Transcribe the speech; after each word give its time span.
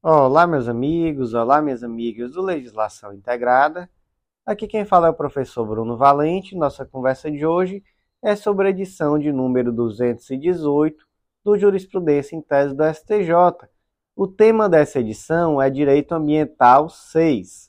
Olá, 0.00 0.46
meus 0.46 0.68
amigos, 0.68 1.34
olá, 1.34 1.60
minhas 1.60 1.82
amigas 1.82 2.30
do 2.30 2.40
Legislação 2.40 3.12
Integrada. 3.12 3.90
Aqui 4.46 4.68
quem 4.68 4.84
fala 4.84 5.08
é 5.08 5.10
o 5.10 5.14
professor 5.14 5.66
Bruno 5.66 5.96
Valente. 5.96 6.54
Nossa 6.54 6.86
conversa 6.86 7.28
de 7.28 7.44
hoje 7.44 7.82
é 8.22 8.36
sobre 8.36 8.68
a 8.68 8.70
edição 8.70 9.18
de 9.18 9.32
número 9.32 9.72
218 9.72 11.04
do 11.44 11.58
Jurisprudência 11.58 12.36
em 12.36 12.40
Tese 12.40 12.76
do 12.76 12.84
STJ. 12.84 13.68
O 14.14 14.28
tema 14.28 14.68
dessa 14.68 15.00
edição 15.00 15.60
é 15.60 15.68
Direito 15.68 16.12
Ambiental 16.14 16.88
6. 16.88 17.68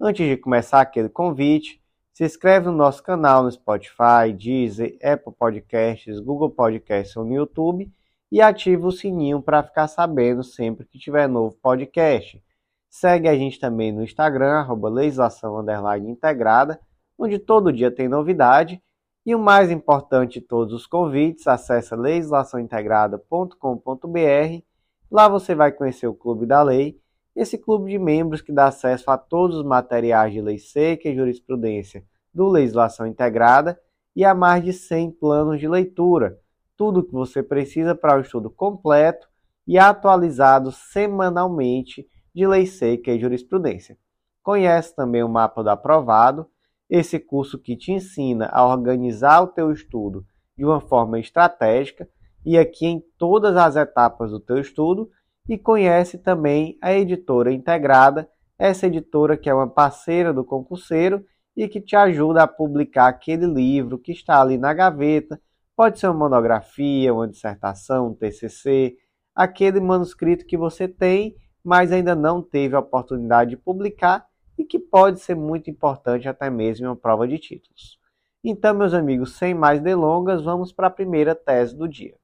Antes 0.00 0.28
de 0.28 0.36
começar 0.36 0.80
aquele 0.80 1.08
convite, 1.08 1.80
se 2.12 2.24
inscreve 2.24 2.66
no 2.66 2.72
nosso 2.72 3.04
canal 3.04 3.44
no 3.44 3.52
Spotify, 3.52 4.32
Deezer, 4.36 4.98
Apple 5.00 5.32
Podcasts, 5.32 6.18
Google 6.18 6.50
Podcasts 6.50 7.16
ou 7.16 7.24
no 7.24 7.34
YouTube 7.34 7.88
e 8.30 8.40
ativa 8.40 8.86
o 8.86 8.92
sininho 8.92 9.40
para 9.40 9.62
ficar 9.62 9.88
sabendo 9.88 10.42
sempre 10.42 10.86
que 10.86 10.98
tiver 10.98 11.28
novo 11.28 11.56
podcast. 11.62 12.42
Segue 12.90 13.28
a 13.28 13.34
gente 13.34 13.58
também 13.58 13.92
no 13.92 14.02
Instagram, 14.02 14.52
arroba 14.52 14.88
legislação 14.88 15.64
integrada, 16.06 16.80
onde 17.18 17.38
todo 17.38 17.72
dia 17.72 17.90
tem 17.90 18.08
novidade. 18.08 18.82
E 19.26 19.34
o 19.34 19.38
mais 19.38 19.70
importante 19.70 20.40
de 20.40 20.46
todos 20.46 20.72
os 20.72 20.86
convites, 20.86 21.46
acesse 21.46 21.94
legislaçãointegrada.com.br. 21.94 24.62
Lá 25.10 25.28
você 25.28 25.54
vai 25.54 25.72
conhecer 25.72 26.06
o 26.06 26.14
Clube 26.14 26.46
da 26.46 26.62
Lei, 26.62 26.98
esse 27.36 27.58
clube 27.58 27.90
de 27.90 27.98
membros 27.98 28.40
que 28.40 28.52
dá 28.52 28.66
acesso 28.66 29.10
a 29.10 29.18
todos 29.18 29.58
os 29.58 29.64
materiais 29.64 30.32
de 30.32 30.40
lei 30.40 30.58
seca 30.58 31.08
e 31.08 31.14
jurisprudência 31.14 32.02
do 32.34 32.48
Legislação 32.48 33.06
Integrada 33.06 33.78
e 34.14 34.24
a 34.24 34.34
mais 34.34 34.64
de 34.64 34.72
100 34.72 35.12
planos 35.12 35.60
de 35.60 35.68
leitura 35.68 36.38
tudo 36.78 37.00
o 37.00 37.02
que 37.02 37.12
você 37.12 37.42
precisa 37.42 37.94
para 37.94 38.16
o 38.16 38.20
estudo 38.20 38.48
completo 38.48 39.28
e 39.66 39.76
atualizado 39.76 40.70
semanalmente 40.70 42.08
de 42.32 42.46
lei 42.46 42.64
seca 42.66 43.10
e 43.10 43.18
jurisprudência. 43.18 43.98
Conhece 44.42 44.94
também 44.94 45.22
o 45.24 45.28
mapa 45.28 45.62
do 45.62 45.68
aprovado, 45.68 46.46
esse 46.88 47.18
curso 47.18 47.58
que 47.58 47.76
te 47.76 47.92
ensina 47.92 48.48
a 48.50 48.64
organizar 48.64 49.42
o 49.42 49.48
teu 49.48 49.72
estudo 49.72 50.24
de 50.56 50.64
uma 50.64 50.80
forma 50.80 51.18
estratégica 51.18 52.08
e 52.46 52.56
aqui 52.56 52.86
em 52.86 53.02
todas 53.18 53.56
as 53.56 53.76
etapas 53.76 54.30
do 54.30 54.40
teu 54.40 54.58
estudo 54.58 55.10
e 55.48 55.58
conhece 55.58 56.16
também 56.16 56.78
a 56.80 56.94
editora 56.94 57.52
integrada, 57.52 58.28
essa 58.56 58.86
editora 58.86 59.36
que 59.36 59.50
é 59.50 59.54
uma 59.54 59.68
parceira 59.68 60.32
do 60.32 60.44
concurseiro 60.44 61.24
e 61.56 61.66
que 61.66 61.80
te 61.80 61.96
ajuda 61.96 62.44
a 62.44 62.48
publicar 62.48 63.08
aquele 63.08 63.46
livro 63.46 63.98
que 63.98 64.12
está 64.12 64.40
ali 64.40 64.56
na 64.56 64.72
gaveta 64.72 65.40
Pode 65.78 66.00
ser 66.00 66.08
uma 66.08 66.14
monografia, 66.14 67.14
uma 67.14 67.28
dissertação, 67.28 68.08
um 68.08 68.12
TCC, 68.12 68.96
aquele 69.32 69.78
manuscrito 69.78 70.44
que 70.44 70.56
você 70.56 70.88
tem, 70.88 71.36
mas 71.62 71.92
ainda 71.92 72.16
não 72.16 72.42
teve 72.42 72.74
a 72.74 72.80
oportunidade 72.80 73.50
de 73.50 73.56
publicar 73.56 74.26
e 74.58 74.64
que 74.64 74.76
pode 74.76 75.20
ser 75.20 75.36
muito 75.36 75.70
importante 75.70 76.28
até 76.28 76.50
mesmo 76.50 76.84
em 76.84 76.88
uma 76.88 76.96
prova 76.96 77.28
de 77.28 77.38
títulos. 77.38 77.96
Então, 78.42 78.74
meus 78.74 78.92
amigos, 78.92 79.36
sem 79.36 79.54
mais 79.54 79.80
delongas, 79.80 80.42
vamos 80.42 80.72
para 80.72 80.88
a 80.88 80.90
primeira 80.90 81.32
tese 81.32 81.76
do 81.76 81.86
dia. 81.88 82.16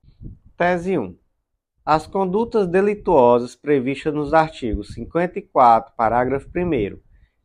Tese 0.57 0.99
1. 0.99 1.17
As 1.85 2.09
condutas 2.09 2.67
delituosas 2.67 3.55
previstas 3.55 4.13
nos 4.13 4.35
artigos 4.35 4.95
54, 4.95 5.95
parágrafo 5.97 6.49
1, 6.49 6.99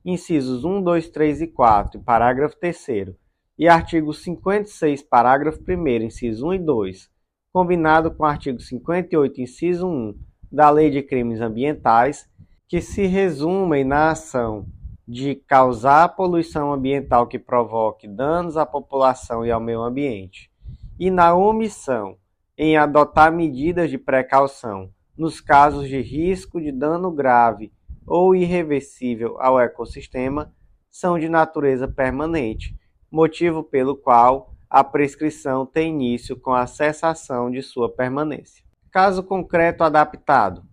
incisos 0.03 0.65
1, 0.65 0.81
2, 0.81 1.07
3 1.11 1.41
e 1.43 1.47
4 1.47 1.99
e 1.99 2.03
parágrafo 2.03 2.57
3 2.59 3.19
e 3.59 3.67
artigo 3.67 4.13
56, 4.13 5.03
parágrafo 5.03 5.59
1 5.67 5.87
inciso 6.05 6.47
1 6.47 6.53
e 6.53 6.59
2, 6.59 7.09
combinado 7.51 8.09
com 8.09 8.23
o 8.23 8.25
artigo 8.25 8.57
58, 8.57 9.41
inciso 9.41 9.85
1 9.85 10.17
da 10.49 10.69
Lei 10.69 10.89
de 10.89 11.03
Crimes 11.03 11.41
Ambientais, 11.41 12.25
que 12.69 12.79
se 12.79 13.05
resumem 13.05 13.83
na 13.83 14.11
ação 14.11 14.65
de 15.05 15.35
causar 15.35 16.15
poluição 16.15 16.71
ambiental 16.71 17.27
que 17.27 17.37
provoque 17.37 18.07
danos 18.07 18.55
à 18.55 18.65
população 18.65 19.45
e 19.45 19.51
ao 19.51 19.59
meio 19.59 19.81
ambiente, 19.81 20.49
e 20.97 21.11
na 21.11 21.35
omissão 21.35 22.15
em 22.57 22.77
adotar 22.77 23.29
medidas 23.29 23.89
de 23.89 23.97
precaução 23.97 24.89
nos 25.17 25.41
casos 25.41 25.89
de 25.89 25.99
risco 25.99 26.61
de 26.61 26.71
dano 26.71 27.11
grave 27.11 27.73
ou 28.07 28.33
irreversível 28.33 29.35
ao 29.41 29.59
ecossistema, 29.59 30.53
são 30.89 31.19
de 31.19 31.27
natureza 31.27 31.89
permanente 31.89 32.78
motivo 33.11 33.63
pelo 33.63 33.95
qual 33.95 34.53
a 34.69 34.83
prescrição 34.83 35.65
tem 35.65 35.91
início 35.91 36.39
com 36.39 36.53
a 36.53 36.67
cessação 36.67 37.49
de 37.49 37.61
sua 37.61 37.89
permanência. 37.89 38.63
Caso 38.91 39.23
concreto 39.23 39.83
adaptado: 39.83 40.63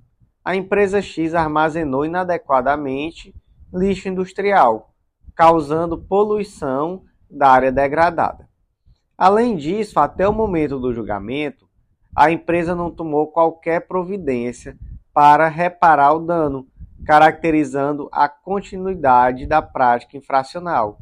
a 0.44 0.54
empresa 0.54 1.00
X 1.00 1.34
armazenou 1.34 2.04
inadequadamente 2.04 3.34
lixo 3.72 4.08
industrial, 4.08 4.94
causando 5.34 5.98
poluição 5.98 7.04
da 7.30 7.48
área 7.48 7.72
degradada. 7.72 8.48
Além 9.16 9.56
disso, 9.56 9.98
até 9.98 10.28
o 10.28 10.32
momento 10.32 10.78
do 10.78 10.92
julgamento, 10.92 11.66
a 12.14 12.30
empresa 12.30 12.74
não 12.74 12.90
tomou 12.90 13.28
qualquer 13.28 13.86
providência 13.86 14.78
para 15.12 15.48
reparar 15.48 16.12
o 16.12 16.20
dano, 16.20 16.66
caracterizando 17.06 18.08
a 18.12 18.28
continuidade 18.28 19.46
da 19.46 19.62
prática 19.62 20.16
infracional 20.16 20.98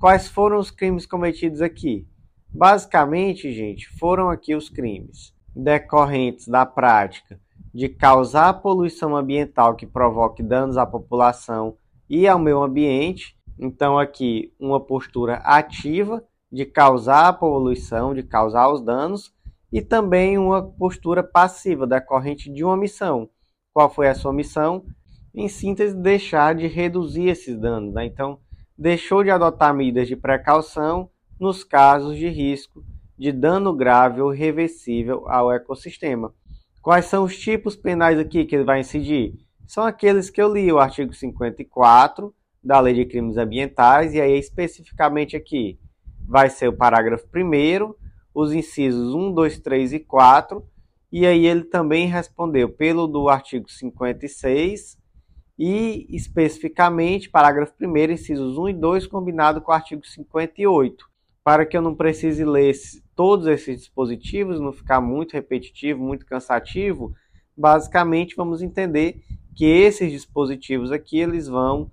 Quais 0.00 0.26
foram 0.28 0.58
os 0.58 0.70
crimes 0.70 1.04
cometidos 1.04 1.60
aqui? 1.60 2.08
Basicamente, 2.48 3.52
gente, 3.52 3.86
foram 3.98 4.30
aqui 4.30 4.54
os 4.54 4.70
crimes 4.70 5.34
decorrentes 5.54 6.48
da 6.48 6.64
prática 6.64 7.38
de 7.74 7.86
causar 7.86 8.62
poluição 8.62 9.14
ambiental 9.14 9.76
que 9.76 9.86
provoque 9.86 10.42
danos 10.42 10.78
à 10.78 10.86
população 10.86 11.76
e 12.08 12.26
ao 12.26 12.38
meio 12.38 12.62
ambiente. 12.62 13.36
Então, 13.58 13.98
aqui, 13.98 14.54
uma 14.58 14.80
postura 14.80 15.34
ativa 15.44 16.24
de 16.50 16.64
causar 16.64 17.28
a 17.28 17.32
poluição, 17.34 18.14
de 18.14 18.22
causar 18.22 18.72
os 18.72 18.80
danos, 18.80 19.34
e 19.70 19.82
também 19.82 20.38
uma 20.38 20.62
postura 20.62 21.22
passiva 21.22 21.86
decorrente 21.86 22.50
de 22.50 22.64
uma 22.64 22.76
missão. 22.76 23.28
Qual 23.70 23.90
foi 23.90 24.08
a 24.08 24.14
sua 24.14 24.32
missão? 24.32 24.82
Em 25.34 25.46
síntese, 25.46 25.94
deixar 25.94 26.54
de 26.54 26.66
reduzir 26.66 27.28
esses 27.28 27.60
danos. 27.60 27.92
Né? 27.92 28.06
Então, 28.06 28.38
deixou 28.80 29.22
de 29.22 29.30
adotar 29.30 29.74
medidas 29.74 30.08
de 30.08 30.16
precaução 30.16 31.10
nos 31.38 31.62
casos 31.62 32.16
de 32.16 32.28
risco 32.28 32.82
de 33.18 33.30
dano 33.30 33.74
grave 33.74 34.22
ou 34.22 34.30
reversível 34.30 35.28
ao 35.28 35.52
ecossistema. 35.52 36.32
Quais 36.80 37.04
são 37.04 37.24
os 37.24 37.38
tipos 37.38 37.76
penais 37.76 38.18
aqui 38.18 38.46
que 38.46 38.56
ele 38.56 38.64
vai 38.64 38.80
incidir? 38.80 39.34
São 39.66 39.84
aqueles 39.84 40.30
que 40.30 40.40
eu 40.40 40.50
li, 40.50 40.72
o 40.72 40.78
artigo 40.78 41.12
54 41.12 42.34
da 42.64 42.80
Lei 42.80 42.94
de 42.94 43.04
Crimes 43.04 43.36
Ambientais, 43.36 44.14
e 44.14 44.20
aí 44.20 44.38
especificamente 44.38 45.36
aqui 45.36 45.78
vai 46.26 46.48
ser 46.48 46.68
o 46.68 46.76
parágrafo 46.76 47.26
1 47.26 47.94
os 48.34 48.54
incisos 48.54 49.14
1, 49.14 49.34
2, 49.34 49.58
3 49.58 49.92
e 49.92 49.98
4, 50.00 50.66
e 51.12 51.26
aí 51.26 51.46
ele 51.46 51.64
também 51.64 52.06
respondeu 52.06 52.70
pelo 52.70 53.06
do 53.06 53.28
artigo 53.28 53.70
56, 53.70 54.96
e 55.62 56.06
especificamente 56.08 57.28
parágrafo 57.28 57.74
1 57.78 58.12
incisos 58.12 58.56
1 58.56 58.70
e 58.70 58.72
2 58.72 59.06
combinado 59.06 59.60
com 59.60 59.70
o 59.70 59.74
artigo 59.74 60.06
58, 60.06 61.06
para 61.44 61.66
que 61.66 61.76
eu 61.76 61.82
não 61.82 61.94
precise 61.94 62.46
ler 62.46 62.72
todos 63.14 63.46
esses 63.46 63.80
dispositivos, 63.80 64.58
não 64.58 64.72
ficar 64.72 65.02
muito 65.02 65.34
repetitivo, 65.34 66.02
muito 66.02 66.24
cansativo, 66.24 67.14
basicamente 67.54 68.34
vamos 68.34 68.62
entender 68.62 69.22
que 69.54 69.66
esses 69.66 70.10
dispositivos 70.10 70.90
aqui 70.90 71.18
eles 71.18 71.46
vão 71.46 71.90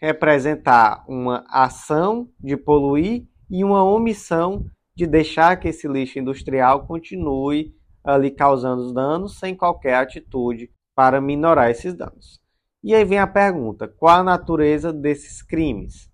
representar 0.00 1.04
uma 1.06 1.44
ação 1.50 2.26
de 2.40 2.56
poluir 2.56 3.26
e 3.50 3.62
uma 3.62 3.84
omissão 3.84 4.64
de 4.96 5.06
deixar 5.06 5.60
que 5.60 5.68
esse 5.68 5.86
lixo 5.86 6.18
industrial 6.18 6.86
continue 6.86 7.74
ali 8.02 8.30
causando 8.30 8.94
danos 8.94 9.38
sem 9.38 9.54
qualquer 9.54 9.96
atitude 9.96 10.70
para 10.94 11.20
minorar 11.20 11.70
esses 11.70 11.92
danos. 11.92 12.40
E 12.82 12.94
aí 12.94 13.04
vem 13.04 13.18
a 13.18 13.26
pergunta: 13.26 13.86
qual 13.86 14.20
a 14.20 14.24
natureza 14.24 14.92
desses 14.92 15.42
crimes? 15.42 16.10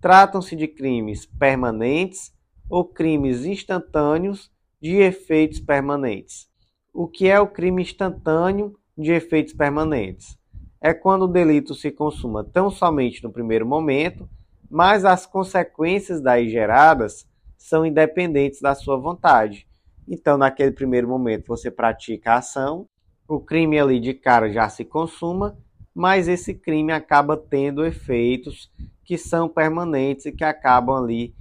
Tratam-se 0.00 0.56
de 0.56 0.66
crimes 0.66 1.26
permanentes 1.26 2.32
ou 2.68 2.84
crimes 2.84 3.44
instantâneos 3.44 4.50
de 4.80 4.96
efeitos 4.96 5.60
permanentes? 5.60 6.48
O 6.94 7.06
que 7.06 7.28
é 7.28 7.38
o 7.38 7.46
crime 7.46 7.82
instantâneo 7.82 8.74
de 8.96 9.12
efeitos 9.12 9.52
permanentes? 9.52 10.38
É 10.80 10.94
quando 10.94 11.22
o 11.22 11.28
delito 11.28 11.74
se 11.74 11.90
consuma 11.90 12.42
tão 12.42 12.70
somente 12.70 13.22
no 13.22 13.30
primeiro 13.30 13.66
momento, 13.66 14.28
mas 14.70 15.04
as 15.04 15.26
consequências 15.26 16.22
daí 16.22 16.48
geradas 16.48 17.28
são 17.58 17.84
independentes 17.84 18.60
da 18.60 18.74
sua 18.74 18.96
vontade. 18.96 19.68
Então, 20.08 20.38
naquele 20.38 20.72
primeiro 20.72 21.06
momento, 21.06 21.46
você 21.46 21.70
pratica 21.70 22.32
a 22.32 22.38
ação, 22.38 22.88
o 23.28 23.38
crime 23.38 23.78
ali 23.78 24.00
de 24.00 24.14
cara 24.14 24.50
já 24.50 24.68
se 24.68 24.84
consuma 24.84 25.56
mas 25.94 26.28
esse 26.28 26.54
crime 26.54 26.92
acaba 26.92 27.36
tendo 27.36 27.84
efeitos 27.84 28.70
que 29.04 29.18
são 29.18 29.48
permanentes 29.48 30.26
e 30.26 30.32
que 30.32 30.44
acabam 30.44 31.02
ali 31.02 31.34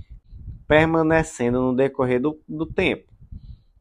permanecendo 0.67 1.61
no 1.61 1.75
decorrer 1.75 2.21
do, 2.21 2.39
do 2.47 2.65
tempo. 2.65 3.11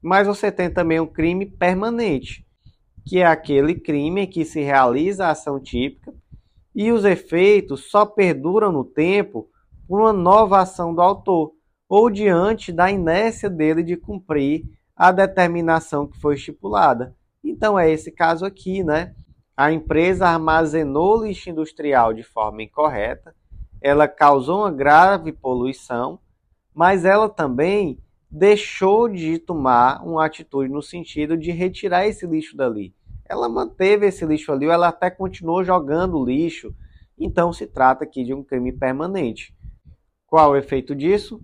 Mas 0.03 0.27
você 0.27 0.51
tem 0.51 0.71
também 0.71 1.01
um 1.01 1.07
crime 1.07 1.47
permanente, 1.47 2.45
que 3.07 3.19
é 3.19 3.27
aquele 3.27 3.75
crime 3.75 4.23
em 4.23 4.27
que 4.27 4.45
se 4.45 4.61
realiza 4.61 5.27
a 5.27 5.31
ação 5.31 5.61
típica 5.61 6.13
e 6.75 6.93
os 6.93 7.05
efeitos 7.05 7.91
só 7.91 8.07
perduram 8.07 8.73
no 8.73 8.85
tempo 8.85 9.49
por 9.87 10.01
uma 10.01 10.13
nova 10.13 10.61
ação 10.61 10.95
do 10.95 11.01
autor 11.01 11.53
ou 11.89 12.09
diante 12.09 12.73
da 12.73 12.91
inércia 12.91 13.51
dele 13.51 13.83
de 13.83 13.97
cumprir 13.97 14.65
a 14.97 15.11
determinação 15.11 16.07
que 16.07 16.21
foi 16.21 16.37
estipulada. 16.37 17.17
Então 17.43 17.79
é 17.79 17.91
esse 17.91 18.13
caso 18.13 18.45
aqui, 18.45 18.85
né? 18.85 19.15
A 19.61 19.71
empresa 19.71 20.27
armazenou 20.27 21.23
lixo 21.23 21.51
industrial 21.51 22.15
de 22.15 22.23
forma 22.23 22.63
incorreta, 22.63 23.35
ela 23.79 24.09
causou 24.09 24.61
uma 24.61 24.73
grave 24.73 25.33
poluição, 25.33 26.19
mas 26.75 27.05
ela 27.05 27.29
também 27.29 28.03
deixou 28.31 29.07
de 29.07 29.39
tomar 29.39 30.03
uma 30.03 30.25
atitude 30.25 30.73
no 30.73 30.81
sentido 30.81 31.37
de 31.37 31.51
retirar 31.51 32.07
esse 32.07 32.27
lixo 32.27 32.57
dali. 32.57 32.95
Ela 33.29 33.51
manteve 33.51 34.07
esse 34.07 34.25
lixo 34.25 34.51
ali, 34.51 34.65
ela 34.65 34.89
até 34.89 35.11
continuou 35.11 35.63
jogando 35.63 36.25
lixo. 36.25 36.75
Então 37.19 37.53
se 37.53 37.67
trata 37.67 38.05
aqui 38.05 38.25
de 38.25 38.33
um 38.33 38.43
crime 38.43 38.73
permanente. 38.73 39.55
Qual 40.27 40.53
o 40.53 40.57
efeito 40.57 40.95
disso? 40.95 41.39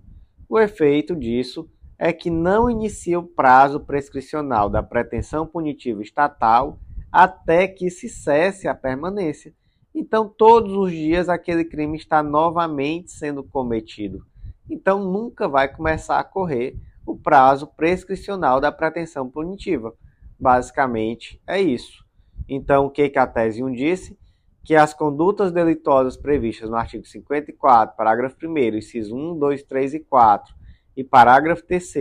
O 0.49 0.59
efeito 0.59 1.15
disso 1.15 1.69
é 1.99 2.11
que 2.11 2.31
não 2.31 2.67
inicia 2.67 3.19
o 3.19 3.27
prazo 3.27 3.79
prescricional 3.79 4.71
da 4.71 4.81
pretensão 4.81 5.45
punitiva 5.45 6.01
estatal 6.01 6.79
até 7.11 7.67
que 7.67 7.89
se 7.89 8.09
cesse 8.09 8.67
a 8.67 8.75
permanência. 8.75 9.53
Então, 9.93 10.29
todos 10.29 10.73
os 10.73 10.91
dias 10.91 11.27
aquele 11.27 11.65
crime 11.65 11.97
está 11.97 12.21
novamente 12.21 13.11
sendo 13.11 13.43
cometido. 13.43 14.25
Então, 14.69 15.03
nunca 15.03 15.47
vai 15.47 15.67
começar 15.67 16.19
a 16.19 16.23
correr 16.23 16.75
o 17.05 17.17
prazo 17.17 17.65
prescricional 17.67 18.59
da 18.59 18.71
pretensão 18.71 19.29
punitiva. 19.29 19.93
Basicamente, 20.39 21.41
é 21.47 21.59
isso. 21.59 22.05
Então, 22.47 22.85
o 22.85 22.89
que, 22.91 23.09
que 23.09 23.17
a 23.17 23.25
tese 23.25 23.63
1 23.63 23.71
disse? 23.71 24.19
Que 24.63 24.75
as 24.75 24.93
condutas 24.93 25.51
delitosas 25.51 26.17
previstas 26.17 26.69
no 26.69 26.75
artigo 26.75 27.05
54, 27.05 27.95
parágrafo 27.95 28.35
1, 28.43 28.57
inciso 28.75 29.15
1, 29.15 29.39
2, 29.39 29.63
3 29.63 29.93
e 29.95 29.99
4, 30.01 30.53
e 30.95 31.03
parágrafo 31.03 31.63
3 31.65 31.93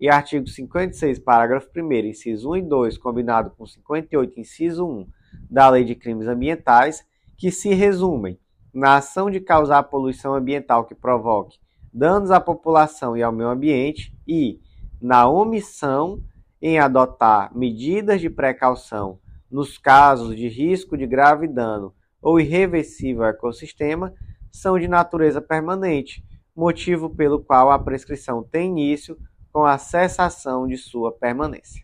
e 0.00 0.08
artigo 0.08 0.46
56, 0.46 1.18
parágrafo 1.18 1.68
1, 1.74 1.92
inciso 2.06 2.50
1 2.50 2.56
e 2.56 2.62
2, 2.62 2.98
combinado 2.98 3.50
com 3.50 3.66
58, 3.66 4.38
inciso 4.38 4.86
1 4.86 5.06
da 5.50 5.68
Lei 5.70 5.84
de 5.84 5.94
Crimes 5.94 6.28
Ambientais, 6.28 7.04
que 7.36 7.50
se 7.50 7.72
resumem 7.74 8.38
na 8.72 8.96
ação 8.96 9.30
de 9.30 9.40
causar 9.40 9.82
poluição 9.84 10.34
ambiental 10.34 10.84
que 10.84 10.94
provoque 10.94 11.58
danos 11.92 12.30
à 12.30 12.38
população 12.38 13.16
e 13.16 13.22
ao 13.22 13.32
meio 13.32 13.48
ambiente 13.48 14.14
e 14.28 14.60
na 15.00 15.28
omissão 15.28 16.22
em 16.60 16.78
adotar 16.78 17.56
medidas 17.56 18.20
de 18.20 18.28
precaução 18.28 19.18
nos 19.50 19.78
casos 19.78 20.36
de 20.36 20.48
risco 20.48 20.96
de 20.96 21.06
grave 21.06 21.48
dano 21.48 21.94
ou 22.20 22.40
irreversível 22.40 23.22
ao 23.22 23.30
ecossistema, 23.30 24.12
são 24.50 24.78
de 24.78 24.88
natureza 24.88 25.40
permanente, 25.40 26.24
motivo 26.54 27.08
pelo 27.08 27.40
qual 27.40 27.70
a 27.70 27.78
prescrição 27.78 28.42
tem 28.42 28.70
início 28.70 29.16
com 29.56 29.64
a 29.64 29.78
cessação 29.78 30.68
de 30.68 30.76
sua 30.76 31.10
permanência. 31.10 31.82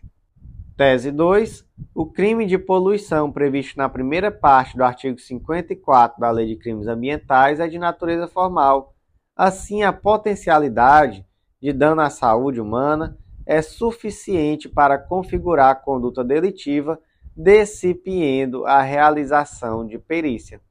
Tese 0.77 1.11
2. 1.11 1.67
O 1.95 2.05
crime 2.05 2.45
de 2.45 2.55
poluição 2.55 3.31
previsto 3.31 3.79
na 3.79 3.89
primeira 3.89 4.31
parte 4.31 4.77
do 4.77 4.83
artigo 4.83 5.17
54 5.17 6.19
da 6.19 6.29
Lei 6.29 6.45
de 6.45 6.55
Crimes 6.55 6.85
Ambientais 6.85 7.59
é 7.59 7.67
de 7.67 7.79
natureza 7.79 8.27
formal. 8.27 8.93
Assim, 9.35 9.81
a 9.81 9.91
potencialidade 9.91 11.25
de 11.59 11.73
dano 11.73 12.01
à 12.01 12.11
saúde 12.11 12.61
humana 12.61 13.17
é 13.43 13.59
suficiente 13.59 14.69
para 14.69 14.99
configurar 14.99 15.71
a 15.71 15.75
conduta 15.75 16.23
delitiva, 16.23 16.99
decipiendo 17.35 18.67
a 18.67 18.83
realização 18.83 19.83
de 19.83 19.97
perícia. 19.97 20.61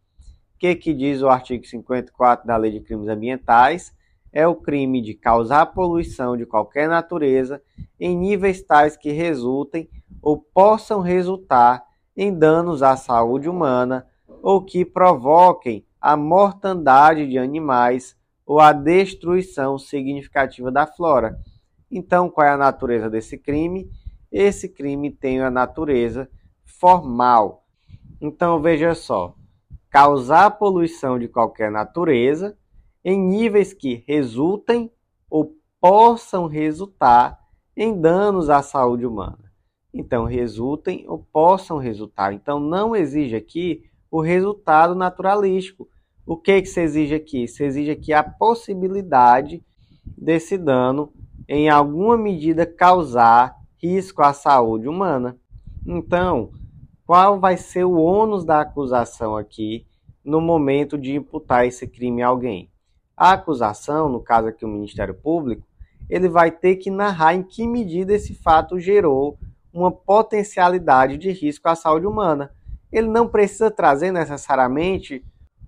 O 0.54 0.58
que, 0.60 0.76
que 0.76 0.94
diz 0.94 1.20
o 1.20 1.28
artigo 1.28 1.66
54 1.66 2.46
da 2.46 2.56
Lei 2.56 2.70
de 2.70 2.80
Crimes 2.80 3.08
Ambientais? 3.08 3.92
É 4.32 4.46
o 4.46 4.54
crime 4.54 5.02
de 5.02 5.14
causar 5.14 5.66
poluição 5.66 6.36
de 6.36 6.46
qualquer 6.46 6.88
natureza 6.88 7.62
em 8.00 8.16
níveis 8.16 8.62
tais 8.62 8.96
que 8.96 9.12
resultem 9.12 9.88
ou 10.22 10.38
possam 10.38 11.00
resultar 11.00 11.84
em 12.16 12.32
danos 12.32 12.82
à 12.82 12.96
saúde 12.96 13.48
humana 13.48 14.06
ou 14.42 14.64
que 14.64 14.84
provoquem 14.84 15.84
a 16.00 16.16
mortandade 16.16 17.28
de 17.28 17.38
animais 17.38 18.16
ou 18.46 18.58
a 18.58 18.72
destruição 18.72 19.78
significativa 19.78 20.70
da 20.70 20.86
flora. 20.86 21.38
Então, 21.90 22.28
qual 22.28 22.46
é 22.46 22.50
a 22.50 22.56
natureza 22.56 23.10
desse 23.10 23.36
crime? 23.38 23.90
Esse 24.30 24.68
crime 24.68 25.10
tem 25.10 25.40
a 25.40 25.50
natureza 25.50 26.28
formal. 26.64 27.64
Então, 28.20 28.60
veja 28.60 28.94
só: 28.94 29.34
causar 29.90 30.50
poluição 30.52 31.18
de 31.18 31.28
qualquer 31.28 31.70
natureza 31.70 32.56
em 33.04 33.18
níveis 33.20 33.72
que 33.72 34.04
resultem 34.06 34.90
ou 35.28 35.56
possam 35.80 36.46
resultar 36.46 37.38
em 37.76 37.98
danos 37.98 38.48
à 38.48 38.62
saúde 38.62 39.06
humana. 39.06 39.52
Então, 39.92 40.24
resultem 40.24 41.04
ou 41.08 41.18
possam 41.18 41.78
resultar. 41.78 42.32
Então, 42.32 42.58
não 42.58 42.96
exige 42.96 43.36
aqui 43.36 43.82
o 44.10 44.20
resultado 44.20 44.94
naturalístico. 44.94 45.88
O 46.24 46.36
que, 46.36 46.62
que 46.62 46.68
se 46.68 46.80
exige 46.80 47.14
aqui? 47.14 47.48
Se 47.48 47.64
exige 47.64 47.90
aqui 47.90 48.12
a 48.12 48.22
possibilidade 48.22 49.62
desse 50.04 50.56
dano 50.56 51.12
em 51.48 51.68
alguma 51.68 52.16
medida 52.16 52.64
causar 52.64 53.56
risco 53.76 54.22
à 54.22 54.32
saúde 54.32 54.88
humana. 54.88 55.36
Então, 55.86 56.52
qual 57.04 57.38
vai 57.40 57.56
ser 57.56 57.84
o 57.84 57.96
ônus 57.96 58.44
da 58.44 58.60
acusação 58.60 59.36
aqui 59.36 59.86
no 60.24 60.40
momento 60.40 60.96
de 60.96 61.14
imputar 61.14 61.66
esse 61.66 61.86
crime 61.86 62.22
a 62.22 62.28
alguém? 62.28 62.71
A 63.22 63.34
acusação, 63.34 64.08
no 64.08 64.18
caso 64.18 64.48
aqui 64.48 64.64
o 64.64 64.68
Ministério 64.68 65.14
Público, 65.14 65.62
ele 66.10 66.28
vai 66.28 66.50
ter 66.50 66.74
que 66.74 66.90
narrar 66.90 67.36
em 67.36 67.42
que 67.44 67.68
medida 67.68 68.12
esse 68.12 68.34
fato 68.34 68.80
gerou 68.80 69.38
uma 69.72 69.92
potencialidade 69.92 71.16
de 71.16 71.30
risco 71.30 71.68
à 71.68 71.76
saúde 71.76 72.04
humana. 72.04 72.50
Ele 72.90 73.06
não 73.06 73.28
precisa 73.28 73.70
trazer 73.70 74.10
necessariamente 74.10 75.24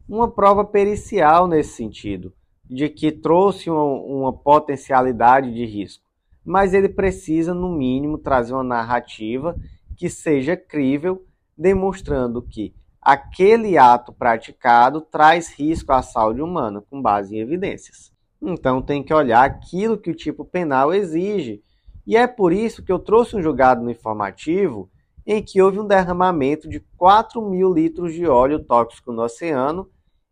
uma 0.08 0.28
prova 0.28 0.64
pericial 0.64 1.46
nesse 1.46 1.76
sentido 1.76 2.32
de 2.68 2.88
que 2.88 3.12
trouxe 3.12 3.70
uma, 3.70 3.84
uma 3.84 4.32
potencialidade 4.32 5.54
de 5.54 5.64
risco, 5.64 6.02
mas 6.44 6.74
ele 6.74 6.88
precisa, 6.88 7.54
no 7.54 7.70
mínimo, 7.70 8.18
trazer 8.18 8.52
uma 8.52 8.64
narrativa 8.64 9.56
que 9.96 10.10
seja 10.10 10.56
crível, 10.56 11.24
demonstrando 11.56 12.42
que 12.42 12.74
aquele 13.04 13.76
ato 13.76 14.12
praticado 14.12 15.02
traz 15.02 15.52
risco 15.52 15.92
à 15.92 16.00
saúde 16.00 16.40
humana, 16.40 16.82
com 16.88 17.02
base 17.02 17.36
em 17.36 17.40
evidências. 17.40 18.10
Então 18.40 18.80
tem 18.80 19.02
que 19.02 19.12
olhar 19.12 19.44
aquilo 19.44 19.98
que 19.98 20.10
o 20.10 20.14
tipo 20.14 20.44
penal 20.44 20.92
exige. 20.92 21.62
E 22.06 22.16
é 22.16 22.26
por 22.26 22.52
isso 22.52 22.82
que 22.82 22.90
eu 22.90 22.98
trouxe 22.98 23.36
um 23.36 23.42
julgado 23.42 23.82
no 23.82 23.90
informativo 23.90 24.90
em 25.26 25.42
que 25.42 25.60
houve 25.60 25.78
um 25.78 25.86
derramamento 25.86 26.68
de 26.68 26.80
4 26.96 27.40
mil 27.42 27.72
litros 27.72 28.12
de 28.12 28.26
óleo 28.26 28.62
tóxico 28.62 29.12
no 29.12 29.22
oceano 29.22 29.88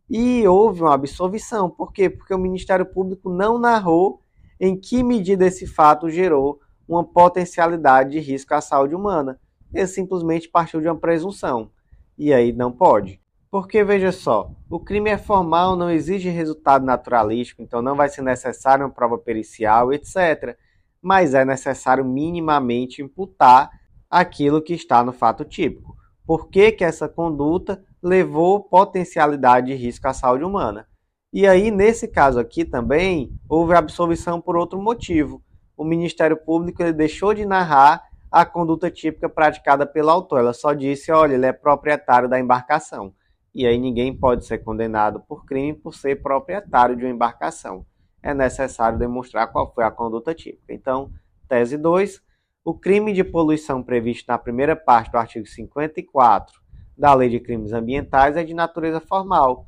e 0.08 0.46
houve 0.46 0.82
uma 0.82 0.94
absolvição. 0.94 1.70
Por 1.70 1.92
quê? 1.92 2.10
Porque 2.10 2.34
o 2.34 2.38
Ministério 2.38 2.84
Público 2.84 3.30
não 3.30 3.58
narrou 3.58 4.20
em 4.60 4.78
que 4.78 5.02
medida 5.02 5.46
esse 5.46 5.66
fato 5.66 6.10
gerou 6.10 6.60
uma 6.86 7.02
potencialidade 7.02 8.10
de 8.10 8.20
risco 8.20 8.54
à 8.54 8.60
saúde 8.60 8.94
humana. 8.94 9.40
Ele 9.72 9.86
simplesmente 9.86 10.48
partiu 10.48 10.80
de 10.80 10.88
uma 10.88 10.96
presunção. 10.96 11.70
E 12.18 12.32
aí 12.32 12.52
não 12.52 12.70
pode. 12.70 13.20
Porque 13.50 13.84
veja 13.84 14.12
só, 14.12 14.50
o 14.70 14.80
crime 14.80 15.10
é 15.10 15.18
formal, 15.18 15.76
não 15.76 15.90
exige 15.90 16.28
resultado 16.30 16.84
naturalístico, 16.84 17.60
então 17.60 17.82
não 17.82 17.94
vai 17.94 18.08
ser 18.08 18.22
necessário 18.22 18.84
uma 18.86 18.90
prova 18.90 19.18
pericial, 19.18 19.92
etc. 19.92 20.56
Mas 21.00 21.34
é 21.34 21.44
necessário 21.44 22.04
minimamente 22.04 23.02
imputar 23.02 23.70
aquilo 24.10 24.62
que 24.62 24.72
está 24.72 25.02
no 25.04 25.12
fato 25.12 25.44
típico. 25.44 25.96
Por 26.24 26.48
que, 26.48 26.72
que 26.72 26.84
essa 26.84 27.08
conduta 27.08 27.82
levou 28.02 28.60
potencialidade 28.60 29.68
de 29.68 29.74
risco 29.74 30.08
à 30.08 30.12
saúde 30.12 30.42
humana. 30.42 30.88
E 31.32 31.46
aí, 31.46 31.70
nesse 31.70 32.08
caso 32.08 32.40
aqui 32.40 32.64
também, 32.64 33.32
houve 33.48 33.74
absolvição 33.74 34.40
por 34.40 34.56
outro 34.56 34.82
motivo. 34.82 35.42
O 35.76 35.84
Ministério 35.84 36.36
Público 36.36 36.82
ele 36.82 36.92
deixou 36.92 37.32
de 37.32 37.46
narrar 37.46 38.02
a 38.32 38.46
conduta 38.46 38.90
típica 38.90 39.28
praticada 39.28 39.84
pelo 39.86 40.08
autor. 40.08 40.38
Ela 40.40 40.54
só 40.54 40.72
disse, 40.72 41.12
olha, 41.12 41.34
ele 41.34 41.44
é 41.44 41.52
proprietário 41.52 42.28
da 42.28 42.40
embarcação. 42.40 43.14
E 43.54 43.66
aí 43.66 43.78
ninguém 43.78 44.16
pode 44.16 44.46
ser 44.46 44.58
condenado 44.58 45.20
por 45.20 45.44
crime 45.44 45.74
por 45.74 45.94
ser 45.94 46.22
proprietário 46.22 46.96
de 46.96 47.04
uma 47.04 47.12
embarcação. 47.12 47.84
É 48.22 48.32
necessário 48.32 48.98
demonstrar 48.98 49.52
qual 49.52 49.70
foi 49.74 49.84
a 49.84 49.90
conduta 49.90 50.34
típica. 50.34 50.72
Então, 50.72 51.10
tese 51.46 51.76
2, 51.76 52.22
o 52.64 52.72
crime 52.72 53.12
de 53.12 53.22
poluição 53.22 53.82
previsto 53.82 54.28
na 54.28 54.38
primeira 54.38 54.74
parte 54.74 55.10
do 55.10 55.18
artigo 55.18 55.46
54 55.46 56.62
da 56.96 57.12
Lei 57.12 57.28
de 57.28 57.40
Crimes 57.40 57.72
Ambientais 57.72 58.36
é 58.36 58.44
de 58.44 58.54
natureza 58.54 59.00
formal. 59.00 59.66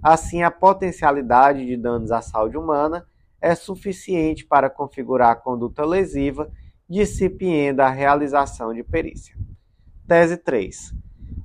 Assim, 0.00 0.42
a 0.42 0.50
potencialidade 0.50 1.66
de 1.66 1.76
danos 1.76 2.12
à 2.12 2.20
saúde 2.20 2.56
humana 2.56 3.04
é 3.40 3.54
suficiente 3.54 4.46
para 4.46 4.70
configurar 4.70 5.30
a 5.30 5.36
conduta 5.36 5.84
lesiva, 5.84 6.48
dissipindo 6.88 7.82
a 7.82 7.90
realização 7.90 8.72
de 8.72 8.84
perícia. 8.84 9.36
Tese 10.06 10.36
3. 10.36 10.94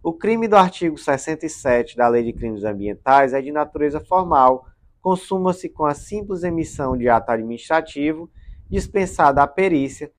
O 0.03 0.13
crime 0.13 0.47
do 0.47 0.55
artigo 0.55 0.97
67 0.97 1.95
da 1.95 2.07
Lei 2.07 2.23
de 2.23 2.33
Crimes 2.33 2.63
Ambientais 2.63 3.33
é 3.33 3.41
de 3.41 3.51
natureza 3.51 3.99
formal, 3.99 4.65
consuma-se 5.01 5.67
com 5.67 5.85
a 5.85 5.93
simples 5.93 6.43
emissão 6.43 6.95
de 6.95 7.09
ato 7.09 7.31
administrativo, 7.31 8.29
dispensada 8.69 9.41
a 9.41 9.47
perícia, 9.47 10.11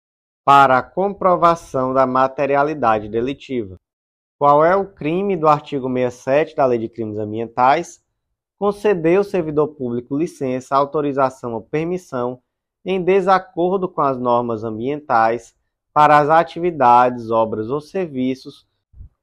para 0.44 0.78
a 0.78 0.82
comprovação 0.82 1.94
da 1.94 2.04
materialidade 2.04 3.08
delitiva. 3.08 3.76
Qual 4.38 4.64
é 4.64 4.74
o 4.74 4.92
crime 4.92 5.36
do 5.36 5.46
artigo 5.46 5.88
67 5.88 6.56
da 6.56 6.66
Lei 6.66 6.80
de 6.80 6.88
Crimes 6.88 7.16
Ambientais? 7.16 8.02
Conceder 8.58 9.18
ao 9.18 9.24
servidor 9.24 9.68
público 9.68 10.16
licença, 10.16 10.74
autorização 10.74 11.54
ou 11.54 11.62
permissão 11.62 12.40
em 12.84 13.02
desacordo 13.02 13.88
com 13.88 14.00
as 14.00 14.18
normas 14.18 14.64
ambientais 14.64 15.54
para 15.92 16.18
as 16.18 16.28
atividades, 16.28 17.30
obras 17.30 17.70
ou 17.70 17.80
serviços 17.80 18.66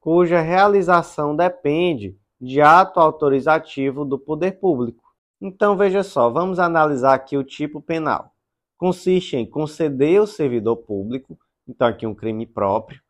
cuja 0.00 0.40
realização 0.40 1.36
depende 1.36 2.16
de 2.40 2.60
ato 2.60 2.98
autorizativo 2.98 4.04
do 4.04 4.18
poder 4.18 4.52
público. 4.52 5.04
Então 5.40 5.76
veja 5.76 6.02
só, 6.02 6.30
vamos 6.30 6.58
analisar 6.58 7.14
aqui 7.14 7.36
o 7.36 7.44
tipo 7.44 7.82
penal. 7.82 8.32
Consiste 8.78 9.36
em 9.36 9.44
conceder 9.44 10.20
ao 10.20 10.26
servidor 10.26 10.76
público, 10.76 11.38
então 11.68 11.86
aqui 11.86 12.06
um 12.06 12.14
crime 12.14 12.46
próprio, 12.46 13.00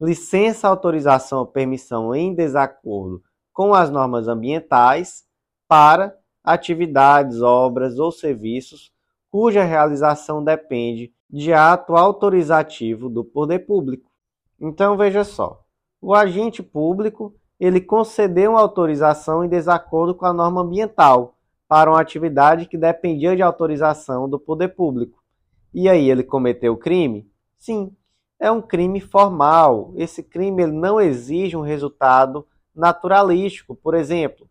licença, 0.00 0.66
autorização 0.66 1.38
ou 1.40 1.46
permissão 1.46 2.12
em 2.12 2.34
desacordo 2.34 3.22
com 3.52 3.72
as 3.72 3.88
normas 3.88 4.26
ambientais 4.26 5.24
para 5.68 6.16
atividades, 6.42 7.40
obras 7.40 8.00
ou 8.00 8.10
serviços 8.10 8.92
cuja 9.32 9.64
realização 9.64 10.44
depende 10.44 11.10
de 11.28 11.54
ato 11.54 11.96
autorizativo 11.96 13.08
do 13.08 13.24
poder 13.24 13.60
público. 13.60 14.10
Então 14.60 14.94
veja 14.94 15.24
só, 15.24 15.64
o 16.02 16.14
agente 16.14 16.62
público 16.62 17.34
ele 17.58 17.80
concedeu 17.80 18.50
uma 18.50 18.60
autorização 18.60 19.42
em 19.42 19.48
desacordo 19.48 20.14
com 20.14 20.26
a 20.26 20.34
norma 20.34 20.60
ambiental 20.60 21.38
para 21.66 21.90
uma 21.90 22.00
atividade 22.00 22.66
que 22.66 22.76
dependia 22.76 23.34
de 23.34 23.40
autorização 23.40 24.28
do 24.28 24.38
poder 24.38 24.68
público. 24.68 25.22
E 25.72 25.88
aí 25.88 26.10
ele 26.10 26.22
cometeu 26.22 26.76
crime? 26.76 27.26
Sim, 27.56 27.96
é 28.38 28.50
um 28.50 28.60
crime 28.60 29.00
formal. 29.00 29.94
Esse 29.96 30.22
crime 30.22 30.64
ele 30.64 30.72
não 30.72 31.00
exige 31.00 31.56
um 31.56 31.62
resultado 31.62 32.46
naturalístico. 32.74 33.74
Por 33.74 33.94
exemplo, 33.94 34.46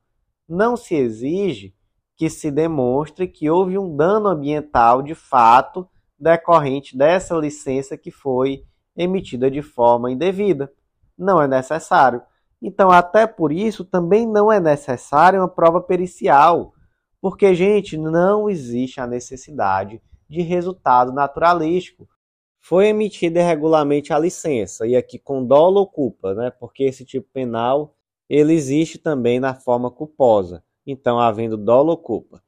não 0.50 0.76
se 0.76 0.96
exige 0.96 1.76
que 2.22 2.30
se 2.30 2.52
demonstre 2.52 3.28
que 3.28 3.50
houve 3.50 3.80
um 3.80 3.96
dano 3.96 4.30
ambiental 4.30 5.02
de 5.02 5.16
fato 5.16 5.90
decorrente 6.20 6.96
dessa 6.96 7.36
licença 7.36 7.98
que 7.98 8.12
foi 8.12 8.64
emitida 8.96 9.50
de 9.50 9.64
forma 9.64 10.12
indevida 10.12 10.72
não 11.18 11.42
é 11.42 11.48
necessário. 11.48 12.22
Então, 12.62 12.92
até 12.92 13.26
por 13.26 13.52
isso, 13.52 13.84
também 13.84 14.28
não 14.28 14.52
é 14.52 14.60
necessária 14.60 15.40
uma 15.40 15.48
prova 15.48 15.82
pericial, 15.82 16.76
porque, 17.20 17.56
gente, 17.56 17.98
não 17.98 18.48
existe 18.48 19.02
a 19.02 19.08
necessidade 19.08 20.00
de 20.30 20.44
resultado 20.44 21.12
naturalístico. 21.12 22.08
Foi 22.60 22.86
emitida 22.86 23.40
irregularmente 23.40 24.14
a 24.14 24.20
licença, 24.20 24.86
e 24.86 24.96
aqui 24.96 25.18
com 25.18 25.44
dolo 25.44 25.80
ou 25.80 25.88
culpa, 25.88 26.36
né? 26.36 26.52
porque 26.52 26.84
esse 26.84 27.04
tipo 27.04 27.28
penal 27.34 27.96
ele 28.30 28.54
existe 28.54 29.00
também 29.00 29.40
na 29.40 29.56
forma 29.56 29.90
culposa. 29.90 30.64
Então, 30.86 31.20
havendo 31.20 31.58
dolo 31.58 31.92
ou 31.92 31.98
culpa 31.98 32.42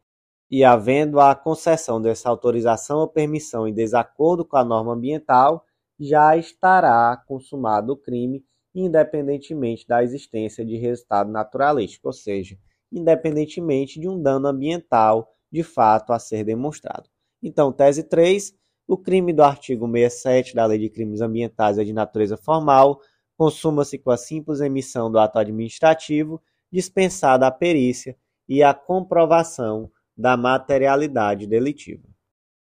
e 0.50 0.64
havendo 0.64 1.20
a 1.20 1.36
concessão 1.36 2.02
dessa 2.02 2.30
autorização 2.30 3.00
ou 3.00 3.08
permissão 3.08 3.68
em 3.68 3.74
desacordo 3.74 4.46
com 4.46 4.58
a 4.58 4.64
norma 4.64 4.94
ambiental, 4.94 5.66
já 6.00 6.36
estará 6.38 7.16
consumado 7.28 7.94
o 7.94 7.98
crime 7.98 8.44
independentemente 8.76 9.88
da 9.88 10.04
existência 10.04 10.66
de 10.66 10.76
resultado 10.78 11.32
naturalístico, 11.32 12.08
ou 12.08 12.14
seja, 12.14 12.58
independentemente 12.92 14.00
de 14.00 14.10
um 14.10 14.22
dano 14.22 14.48
ambiental 14.48 15.30
de 15.52 15.62
fato 15.62 16.12
a 16.12 16.20
ser 16.20 16.44
demonstrado. 16.44 17.08
Então, 17.42 17.72
tese 17.72 18.04
3, 18.04 18.54
o 18.88 18.98
crime 18.98 19.32
do 19.32 19.44
artigo 19.44 19.88
67 19.90 20.56
da 20.56 20.66
Lei 20.66 20.80
de 20.80 20.90
Crimes 20.90 21.22
Ambientais 21.22 21.78
é 21.78 21.84
de 21.84 21.94
natureza 21.94 22.36
formal, 22.36 23.00
consuma-se 23.38 23.98
com 23.98 24.10
a 24.10 24.18
simples 24.18 24.60
emissão 24.60 25.12
do 25.12 25.20
ato 25.20 25.38
administrativo, 25.38 26.42
dispensada 26.72 27.46
a 27.46 27.52
perícia 27.52 28.18
e 28.54 28.62
a 28.62 28.72
comprovação 28.72 29.90
da 30.16 30.38
materialidade 30.38 31.48
delitiva. 31.48 32.08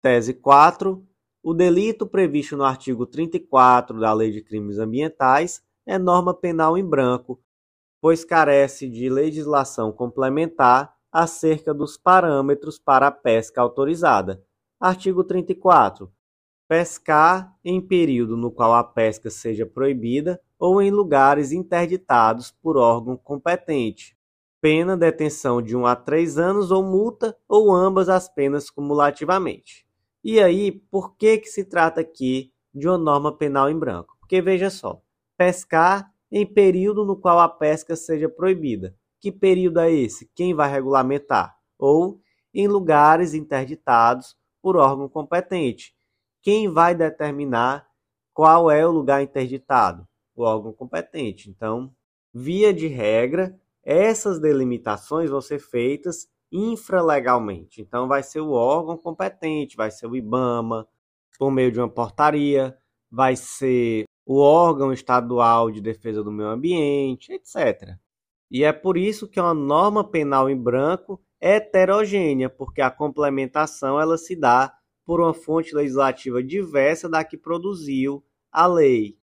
Tese 0.04 0.36
4. 0.36 1.04
O 1.42 1.52
delito 1.52 2.06
previsto 2.06 2.56
no 2.56 2.64
artigo 2.64 3.08
34 3.08 4.00
da 4.00 4.14
Lei 4.14 4.30
de 4.30 4.44
Crimes 4.44 4.78
Ambientais 4.78 5.64
é 5.84 5.98
norma 5.98 6.32
penal 6.32 6.78
em 6.78 6.88
branco, 6.88 7.42
pois 8.00 8.24
carece 8.24 8.88
de 8.88 9.10
legislação 9.10 9.92
complementar 9.92 10.96
acerca 11.12 11.74
dos 11.74 11.98
parâmetros 11.98 12.78
para 12.78 13.08
a 13.08 13.12
pesca 13.12 13.60
autorizada. 13.60 14.46
Artigo 14.80 15.24
34. 15.24 16.08
Pescar 16.68 17.52
em 17.66 17.82
período 17.82 18.38
no 18.38 18.52
qual 18.52 18.76
a 18.76 18.84
pesca 18.84 19.32
seja 19.32 19.66
proibida 19.66 20.40
ou 20.60 20.80
em 20.80 20.92
lugares 20.92 21.52
interditados 21.52 22.52
por 22.52 22.78
órgão 22.78 23.18
competente. 23.18 24.16
Pena 24.64 24.96
detenção 24.96 25.62
de 25.62 25.76
1 25.76 25.82
um 25.82 25.86
a 25.86 25.94
3 25.94 26.38
anos 26.38 26.72
ou 26.72 26.82
multa 26.82 27.38
ou 27.50 27.76
ambas 27.76 28.08
as 28.08 28.30
penas 28.30 28.70
cumulativamente. 28.70 29.86
E 30.24 30.40
aí, 30.40 30.72
por 30.72 31.18
que 31.18 31.40
que 31.40 31.50
se 31.50 31.66
trata 31.66 32.00
aqui 32.00 32.54
de 32.74 32.88
uma 32.88 32.98
norma 32.98 33.36
penal 33.36 33.70
em 33.70 33.78
branco? 33.78 34.16
Porque 34.22 34.42
veja 34.42 34.70
só, 34.70 35.02
pescar 35.36 36.10
em 36.32 36.46
período 36.46 37.04
no 37.04 37.18
qual 37.18 37.42
a 37.42 37.50
pesca 37.50 37.94
seja 37.98 38.30
proibida. 38.30 38.96
Que 39.20 39.34
período 39.34 39.82
é 39.82 39.92
esse? 39.92 40.32
Quem 40.34 40.54
vai 40.54 40.72
regulamentar? 40.72 41.58
Ou 41.78 42.22
em 42.54 42.66
lugares 42.66 43.34
interditados 43.34 44.38
por 44.62 44.78
órgão 44.78 45.10
competente. 45.10 45.94
Quem 46.42 46.70
vai 46.70 46.96
determinar 46.96 47.86
qual 48.34 48.72
é 48.72 48.88
o 48.88 48.92
lugar 48.92 49.22
interditado? 49.22 50.08
O 50.34 50.44
órgão 50.44 50.72
competente. 50.72 51.50
Então, 51.50 51.94
via 52.34 52.74
de 52.74 52.88
regra, 52.88 53.60
essas 53.84 54.40
delimitações 54.40 55.30
vão 55.30 55.42
ser 55.42 55.60
feitas 55.60 56.28
infralegalmente. 56.52 57.82
Então, 57.82 58.08
vai 58.08 58.24
ser 58.24 58.40
o 58.40 58.52
órgão 58.52 58.98
competente, 58.98 59.76
vai 59.76 59.92
ser 59.92 60.08
o 60.08 60.16
IBAMA, 60.16 60.88
por 61.38 61.52
meio 61.52 61.72
de 61.72 61.80
uma 61.80 61.90
portaria, 61.90 62.78
vai 63.12 63.36
ser 63.36 64.06
o 64.26 64.40
órgão 64.40 64.94
estadual 64.94 65.70
de 65.72 65.82
defesa 65.82 66.24
do 66.24 66.32
meio 66.32 66.50
ambiente, 66.50 67.34
etc. 67.34 67.98
E 68.50 68.64
é 68.64 68.72
por 68.72 68.98
isso 68.98 69.28
que 69.28 69.40
uma 69.40 69.54
norma 69.54 70.04
penal 70.04 70.50
em 70.50 70.56
branco 70.56 71.22
é 71.42 71.56
heterogênea, 71.56 72.50
porque 72.50 72.82
a 72.82 72.92
complementação 72.92 74.00
ela 74.00 74.18
se 74.18 74.36
dá 74.36 74.74
por 75.06 75.20
uma 75.20 75.34
fonte 75.34 75.76
legislativa 75.76 76.42
diversa 76.42 77.10
da 77.10 77.24
que 77.24 77.38
produziu 77.38 78.24
a 78.52 78.66
lei. 78.66 79.18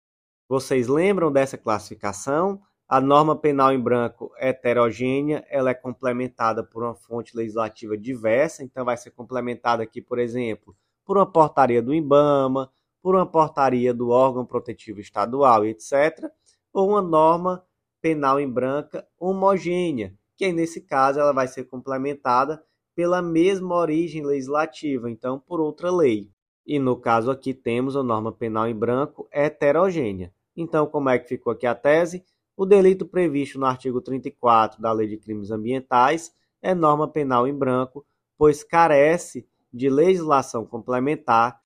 Vocês 0.47 0.87
lembram 0.87 1.31
dessa 1.31 1.57
classificação? 1.57 2.61
A 2.91 2.99
norma 2.99 3.37
penal 3.37 3.71
em 3.71 3.79
branco 3.79 4.33
é 4.35 4.49
heterogênea, 4.49 5.45
ela 5.49 5.69
é 5.69 5.73
complementada 5.73 6.61
por 6.61 6.83
uma 6.83 6.93
fonte 6.93 7.33
legislativa 7.37 7.97
diversa, 7.97 8.65
então 8.65 8.83
vai 8.83 8.97
ser 8.97 9.11
complementada 9.11 9.81
aqui, 9.81 10.01
por 10.01 10.19
exemplo, 10.19 10.75
por 11.05 11.15
uma 11.15 11.25
portaria 11.25 11.81
do 11.81 11.93
IBAMA, 11.93 12.69
por 13.01 13.15
uma 13.15 13.25
portaria 13.25 13.93
do 13.93 14.09
órgão 14.09 14.45
protetivo 14.45 14.99
estadual, 14.99 15.65
etc., 15.65 16.29
ou 16.73 16.89
uma 16.89 17.01
norma 17.01 17.65
penal 18.01 18.41
em 18.41 18.49
branca 18.51 19.07
homogênea, 19.17 20.13
que 20.35 20.51
nesse 20.51 20.81
caso 20.81 21.17
ela 21.17 21.31
vai 21.31 21.47
ser 21.47 21.63
complementada 21.63 22.61
pela 22.93 23.21
mesma 23.21 23.73
origem 23.73 24.25
legislativa, 24.25 25.09
então 25.09 25.39
por 25.39 25.61
outra 25.61 25.89
lei. 25.89 26.29
E 26.65 26.77
no 26.77 26.97
caso 26.97 27.31
aqui 27.31 27.53
temos 27.53 27.95
a 27.95 28.03
norma 28.03 28.33
penal 28.33 28.67
em 28.67 28.75
branco 28.75 29.29
heterogênea. 29.31 30.33
Então, 30.57 30.85
como 30.85 31.09
é 31.09 31.17
que 31.17 31.29
ficou 31.29 31.53
aqui 31.53 31.65
a 31.65 31.73
tese? 31.73 32.25
O 32.55 32.65
delito 32.65 33.05
previsto 33.05 33.59
no 33.59 33.65
artigo 33.65 34.01
34 34.01 34.81
da 34.81 34.91
Lei 34.91 35.07
de 35.07 35.17
Crimes 35.17 35.51
Ambientais 35.51 36.31
é 36.61 36.75
norma 36.75 37.07
penal 37.07 37.47
em 37.47 37.57
branco, 37.57 38.05
pois 38.37 38.63
carece 38.63 39.47
de 39.73 39.89
legislação 39.89 40.65
complementar 40.65 41.59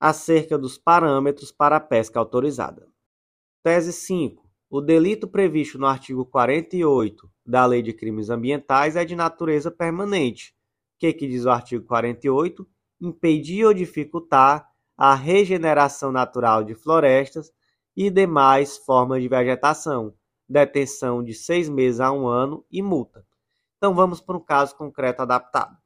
acerca 0.00 0.58
dos 0.58 0.76
parâmetros 0.76 1.52
para 1.52 1.76
a 1.76 1.80
pesca 1.80 2.18
autorizada. 2.18 2.88
Tese 3.62 3.92
5. 3.92 4.42
O 4.68 4.80
delito 4.80 5.28
previsto 5.28 5.78
no 5.78 5.86
artigo 5.86 6.26
48 6.26 7.30
da 7.46 7.64
Lei 7.64 7.82
de 7.82 7.92
Crimes 7.92 8.30
Ambientais 8.30 8.96
é 8.96 9.04
de 9.04 9.14
natureza 9.14 9.70
permanente. 9.70 10.54
O 10.96 10.98
que, 10.98 11.12
que 11.12 11.28
diz 11.28 11.44
o 11.44 11.50
artigo 11.50 11.84
48? 11.86 12.66
Impedir 13.00 13.64
ou 13.64 13.74
dificultar 13.74 14.68
a 14.96 15.14
regeneração 15.14 16.10
natural 16.10 16.64
de 16.64 16.74
florestas 16.74 17.52
e 17.96 18.10
demais 18.10 18.76
formas 18.78 19.22
de 19.22 19.28
vegetação, 19.28 20.14
detenção 20.52 21.24
de 21.24 21.32
seis 21.32 21.68
meses 21.68 21.98
a 21.98 22.12
um 22.12 22.26
ano 22.26 22.64
e 22.70 22.82
multa. 22.82 23.26
Então 23.78 23.94
vamos 23.94 24.20
para 24.20 24.36
um 24.36 24.40
caso 24.40 24.76
concreto 24.76 25.22
adaptado. 25.22 25.76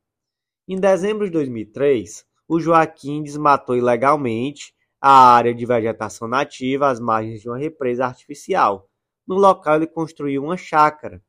Em 0.68 0.76
dezembro 0.78 1.24
de 1.24 1.30
2003, 1.30 2.26
o 2.48 2.60
Joaquim 2.60 3.22
desmatou 3.22 3.76
ilegalmente 3.76 4.74
a 5.00 5.34
área 5.34 5.54
de 5.54 5.64
vegetação 5.64 6.26
nativa 6.26 6.88
às 6.88 6.98
margens 6.98 7.40
de 7.40 7.48
uma 7.48 7.56
represa 7.56 8.04
artificial. 8.04 8.90
No 9.26 9.36
local, 9.36 9.76
ele 9.76 9.86
construiu 9.86 10.42
uma 10.42 10.56
chácara. 10.56 11.22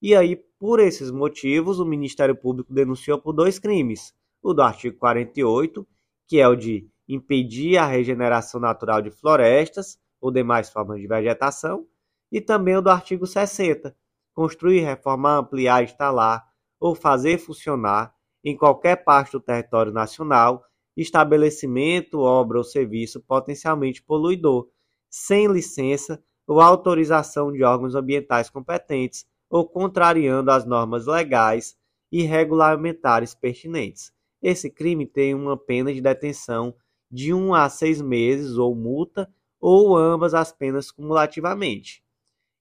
E 0.00 0.14
aí, 0.14 0.36
por 0.58 0.80
esses 0.80 1.10
motivos, 1.10 1.78
o 1.78 1.84
Ministério 1.84 2.34
Público 2.34 2.72
denunciou 2.72 3.18
por 3.18 3.32
dois 3.32 3.58
crimes: 3.58 4.14
o 4.42 4.54
do 4.54 4.62
artigo 4.62 4.96
48, 4.96 5.86
que 6.26 6.40
é 6.40 6.48
o 6.48 6.56
de 6.56 6.88
impedir 7.06 7.76
a 7.76 7.86
regeneração 7.86 8.60
natural 8.60 9.02
de 9.02 9.10
florestas 9.10 9.98
ou 10.20 10.30
demais 10.30 10.70
formas 10.70 11.00
de 11.00 11.06
vegetação, 11.06 11.86
e 12.30 12.40
também 12.40 12.76
o 12.76 12.82
do 12.82 12.90
artigo 12.90 13.26
60, 13.26 13.96
construir, 14.32 14.80
reformar, 14.80 15.38
ampliar, 15.38 15.82
instalar 15.82 16.46
ou 16.78 16.94
fazer 16.94 17.38
funcionar 17.38 18.14
em 18.44 18.56
qualquer 18.56 18.96
parte 19.04 19.32
do 19.32 19.40
território 19.40 19.92
nacional 19.92 20.64
estabelecimento, 20.96 22.20
obra 22.20 22.58
ou 22.58 22.64
serviço 22.64 23.20
potencialmente 23.20 24.02
poluidor, 24.02 24.68
sem 25.08 25.46
licença 25.46 26.22
ou 26.46 26.60
autorização 26.60 27.52
de 27.52 27.62
órgãos 27.62 27.94
ambientais 27.94 28.50
competentes 28.50 29.26
ou 29.48 29.68
contrariando 29.68 30.50
as 30.50 30.64
normas 30.64 31.06
legais 31.06 31.76
e 32.10 32.22
regulamentares 32.22 33.34
pertinentes. 33.34 34.12
Esse 34.42 34.70
crime 34.70 35.06
tem 35.06 35.34
uma 35.34 35.56
pena 35.56 35.92
de 35.92 36.00
detenção 36.00 36.74
de 37.10 37.32
1 37.32 37.38
um 37.38 37.54
a 37.54 37.68
6 37.68 38.00
meses 38.00 38.56
ou 38.56 38.74
multa 38.74 39.28
ou 39.60 39.96
ambas 39.96 40.34
as 40.34 40.52
penas 40.52 40.90
cumulativamente. 40.90 42.02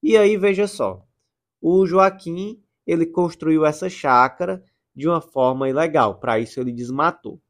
E 0.01 0.17
aí 0.17 0.37
veja 0.37 0.67
só, 0.67 1.05
o 1.61 1.85
Joaquim 1.85 2.61
ele 2.85 3.05
construiu 3.05 3.65
essa 3.65 3.89
chácara 3.89 4.63
de 4.95 5.07
uma 5.07 5.21
forma 5.21 5.69
ilegal, 5.69 6.19
para 6.19 6.39
isso 6.39 6.59
ele 6.59 6.71
desmatou 6.71 7.41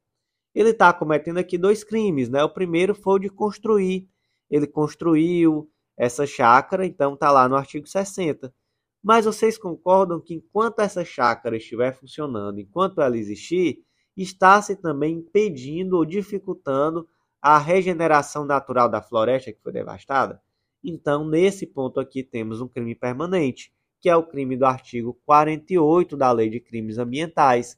ele 0.54 0.70
está 0.70 0.92
cometendo 0.92 1.38
aqui 1.38 1.58
dois 1.58 1.84
crimes, 1.84 2.30
né? 2.30 2.44
O 2.44 2.50
primeiro 2.50 2.96
foi 2.96 3.14
o 3.16 3.20
de 3.20 3.30
construir. 3.30 4.10
Ele 4.50 4.68
construiu 4.68 5.70
essa 5.98 6.26
chácara, 6.26 6.86
então 6.86 7.14
está 7.14 7.32
lá 7.32 7.48
no 7.48 7.56
artigo 7.56 7.88
60. 7.88 8.54
Mas 9.02 9.26
vocês 9.26 9.58
concordam 9.58 10.20
que 10.20 10.34
enquanto 10.34 10.80
essa 10.80 11.06
chácara 11.06 11.56
estiver 11.56 11.94
funcionando, 11.94 12.60
enquanto 12.60 13.00
ela 13.00 13.18
existir, 13.18 13.84
está 14.18 14.62
se 14.62 14.76
também 14.76 15.16
impedindo 15.18 15.96
ou 15.96 16.04
dificultando 16.04 17.08
a 17.42 17.58
regeneração 17.58 18.44
natural 18.44 18.90
da 18.90 19.02
floresta 19.02 19.54
que 19.54 19.62
foi 19.62 19.72
devastada? 19.72 20.42
Então, 20.84 21.28
nesse 21.28 21.68
ponto 21.68 22.00
aqui, 22.00 22.24
temos 22.24 22.62
um 22.62 22.68
crime 22.68 22.96
permanente, 22.96 23.74
que 24.00 24.10
é 24.10 24.16
o 24.16 24.26
crime 24.26 24.56
do 24.56 24.66
artigo 24.66 25.20
48 25.26 26.16
da 26.16 26.32
Lei 26.32 26.50
de 26.50 26.60
Crimes 26.60 26.98
Ambientais. 26.98 27.78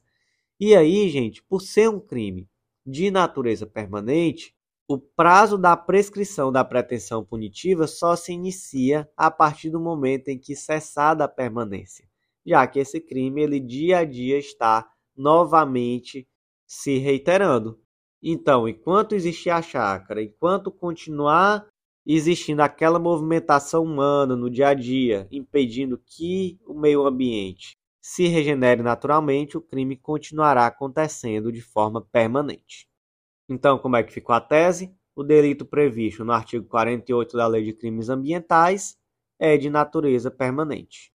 E 0.58 0.74
aí, 0.74 1.08
gente, 1.08 1.42
por 1.42 1.60
ser 1.60 1.88
um 1.88 1.98
crime 1.98 2.48
de 2.86 3.10
natureza 3.10 3.66
permanente, 3.66 4.54
o 4.86 4.98
prazo 4.98 5.56
da 5.56 5.76
prescrição 5.76 6.52
da 6.52 6.64
pretensão 6.64 7.24
punitiva 7.24 7.86
só 7.86 8.14
se 8.14 8.32
inicia 8.32 9.08
a 9.16 9.30
partir 9.30 9.70
do 9.70 9.80
momento 9.80 10.28
em 10.28 10.38
que 10.38 10.54
cessada 10.54 11.24
a 11.24 11.28
permanência, 11.28 12.06
já 12.44 12.66
que 12.66 12.78
esse 12.78 13.00
crime 13.00 13.42
ele 13.42 13.58
dia 13.58 13.98
a 13.98 14.04
dia 14.04 14.38
está 14.38 14.88
novamente 15.16 16.28
se 16.66 16.98
reiterando. 16.98 17.80
Então, 18.22 18.68
enquanto 18.68 19.14
existir 19.14 19.50
a 19.50 19.62
chácara, 19.62 20.22
enquanto 20.22 20.70
continuar 20.70 21.66
existindo 22.06 22.62
aquela 22.62 22.98
movimentação 22.98 23.84
humana 23.84 24.36
no 24.36 24.50
dia 24.50 24.68
a 24.68 24.74
dia, 24.74 25.26
impedindo 25.30 25.98
que 25.98 26.58
o 26.66 26.74
meio 26.74 27.06
ambiente 27.06 27.76
se 28.00 28.26
regenere 28.26 28.82
naturalmente, 28.82 29.56
o 29.56 29.60
crime 29.60 29.96
continuará 29.96 30.66
acontecendo 30.66 31.52
de 31.52 31.60
forma 31.60 32.00
permanente. 32.00 32.88
Então, 33.48 33.78
como 33.78 33.96
é 33.96 34.02
que 34.02 34.12
ficou 34.12 34.34
a 34.34 34.40
tese? 34.40 34.92
O 35.14 35.22
delito 35.22 35.64
previsto 35.64 36.24
no 36.24 36.32
artigo 36.32 36.66
48 36.66 37.36
da 37.36 37.46
Lei 37.46 37.64
de 37.64 37.72
Crimes 37.72 38.08
Ambientais 38.08 38.98
é 39.38 39.56
de 39.56 39.70
natureza 39.70 40.30
permanente. 40.30 41.12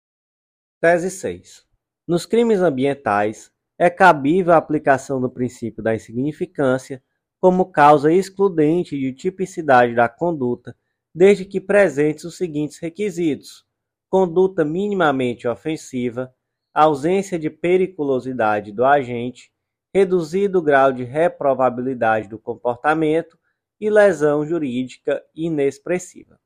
Tese 0.81 1.09
6. 1.09 1.65
Nos 2.05 2.25
crimes 2.25 2.59
ambientais, 2.59 3.49
é 3.77 3.89
cabível 3.89 4.53
a 4.53 4.57
aplicação 4.57 5.21
do 5.21 5.29
princípio 5.29 5.81
da 5.81 5.95
insignificância 5.95 7.01
como 7.43 7.65
causa 7.65 8.09
excludente 8.09 8.97
de 8.97 9.11
tipicidade 9.11 9.93
da 9.93 10.07
conduta, 10.07 10.73
desde 11.13 11.43
que 11.43 11.59
presentes 11.59 12.23
os 12.23 12.37
seguintes 12.37 12.79
requisitos: 12.79 13.65
conduta 14.09 14.63
minimamente 14.63 15.45
ofensiva, 15.45 16.33
ausência 16.73 17.37
de 17.37 17.49
periculosidade 17.49 18.71
do 18.71 18.85
agente, 18.85 19.51
reduzido 19.93 20.61
grau 20.61 20.93
de 20.93 21.03
reprovabilidade 21.03 22.29
do 22.29 22.39
comportamento 22.39 23.37
e 23.77 23.89
lesão 23.89 24.45
jurídica 24.45 25.21
inexpressiva. 25.35 26.39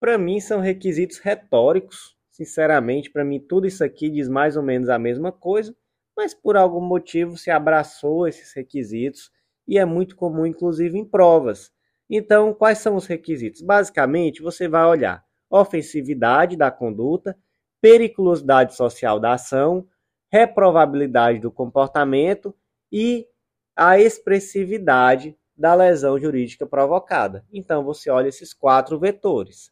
Para 0.00 0.18
mim 0.18 0.40
são 0.40 0.58
requisitos 0.58 1.18
retóricos, 1.18 2.16
sinceramente, 2.28 3.12
para 3.12 3.24
mim 3.24 3.38
tudo 3.38 3.64
isso 3.64 3.84
aqui 3.84 4.10
diz 4.10 4.28
mais 4.28 4.56
ou 4.56 4.62
menos 4.64 4.88
a 4.88 4.98
mesma 4.98 5.30
coisa, 5.30 5.72
mas 6.16 6.34
por 6.34 6.56
algum 6.56 6.80
motivo 6.80 7.36
se 7.38 7.48
abraçou 7.48 8.26
esses 8.26 8.52
requisitos 8.52 9.30
e 9.68 9.78
é 9.78 9.84
muito 9.84 10.16
comum, 10.16 10.44
inclusive, 10.44 10.98
em 10.98 11.04
provas. 11.04 11.70
Então, 12.10 12.52
quais 12.52 12.78
são 12.78 12.96
os 12.96 13.06
requisitos? 13.06 13.62
Basicamente, 13.62 14.42
você 14.42 14.66
vai 14.66 14.84
olhar 14.84 15.24
ofensividade 15.48 16.56
da 16.56 16.72
conduta, 16.72 17.38
periculosidade 17.80 18.74
social 18.74 19.20
da 19.20 19.34
ação, 19.34 19.86
reprovabilidade 20.28 21.38
do 21.38 21.52
comportamento 21.52 22.52
e 22.90 23.28
a 23.76 23.98
expressividade 23.98 25.36
da 25.56 25.74
lesão 25.74 26.18
jurídica 26.18 26.66
provocada. 26.66 27.44
Então, 27.52 27.84
você 27.84 28.10
olha 28.10 28.28
esses 28.28 28.54
quatro 28.54 28.98
vetores. 28.98 29.70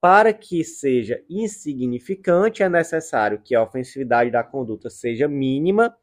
Para 0.00 0.32
que 0.32 0.62
seja 0.64 1.22
insignificante, 1.30 2.62
é 2.62 2.68
necessário 2.68 3.40
que 3.42 3.54
a 3.54 3.62
ofensividade 3.62 4.30
da 4.30 4.42
conduta 4.42 4.90
seja 4.90 5.26
mínima, 5.26 5.96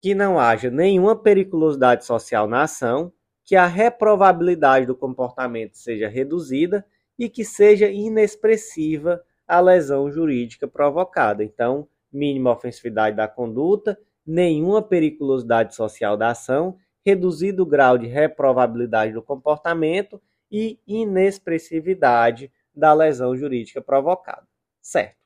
que 0.00 0.14
não 0.14 0.38
haja 0.38 0.70
nenhuma 0.70 1.14
periculosidade 1.14 2.04
social 2.04 2.48
na 2.48 2.62
ação, 2.62 3.12
que 3.44 3.54
a 3.54 3.66
reprovabilidade 3.66 4.86
do 4.86 4.96
comportamento 4.96 5.76
seja 5.76 6.08
reduzida 6.08 6.84
e 7.18 7.28
que 7.28 7.44
seja 7.44 7.88
inexpressiva 7.88 9.22
a 9.46 9.60
lesão 9.60 10.10
jurídica 10.10 10.66
provocada. 10.66 11.44
Então, 11.44 11.86
mínima 12.12 12.52
ofensividade 12.52 13.16
da 13.16 13.28
conduta, 13.28 13.98
nenhuma 14.26 14.80
periculosidade 14.80 15.74
social 15.74 16.16
da 16.16 16.30
ação, 16.30 16.76
reduzido 17.04 17.66
grau 17.66 17.98
de 17.98 18.06
reprovabilidade 18.06 19.12
do 19.12 19.22
comportamento 19.22 20.20
e 20.50 20.78
inexpressividade 20.86 22.52
da 22.74 22.92
lesão 22.92 23.36
jurídica 23.36 23.80
provocada. 23.80 24.46
Certo. 24.80 25.16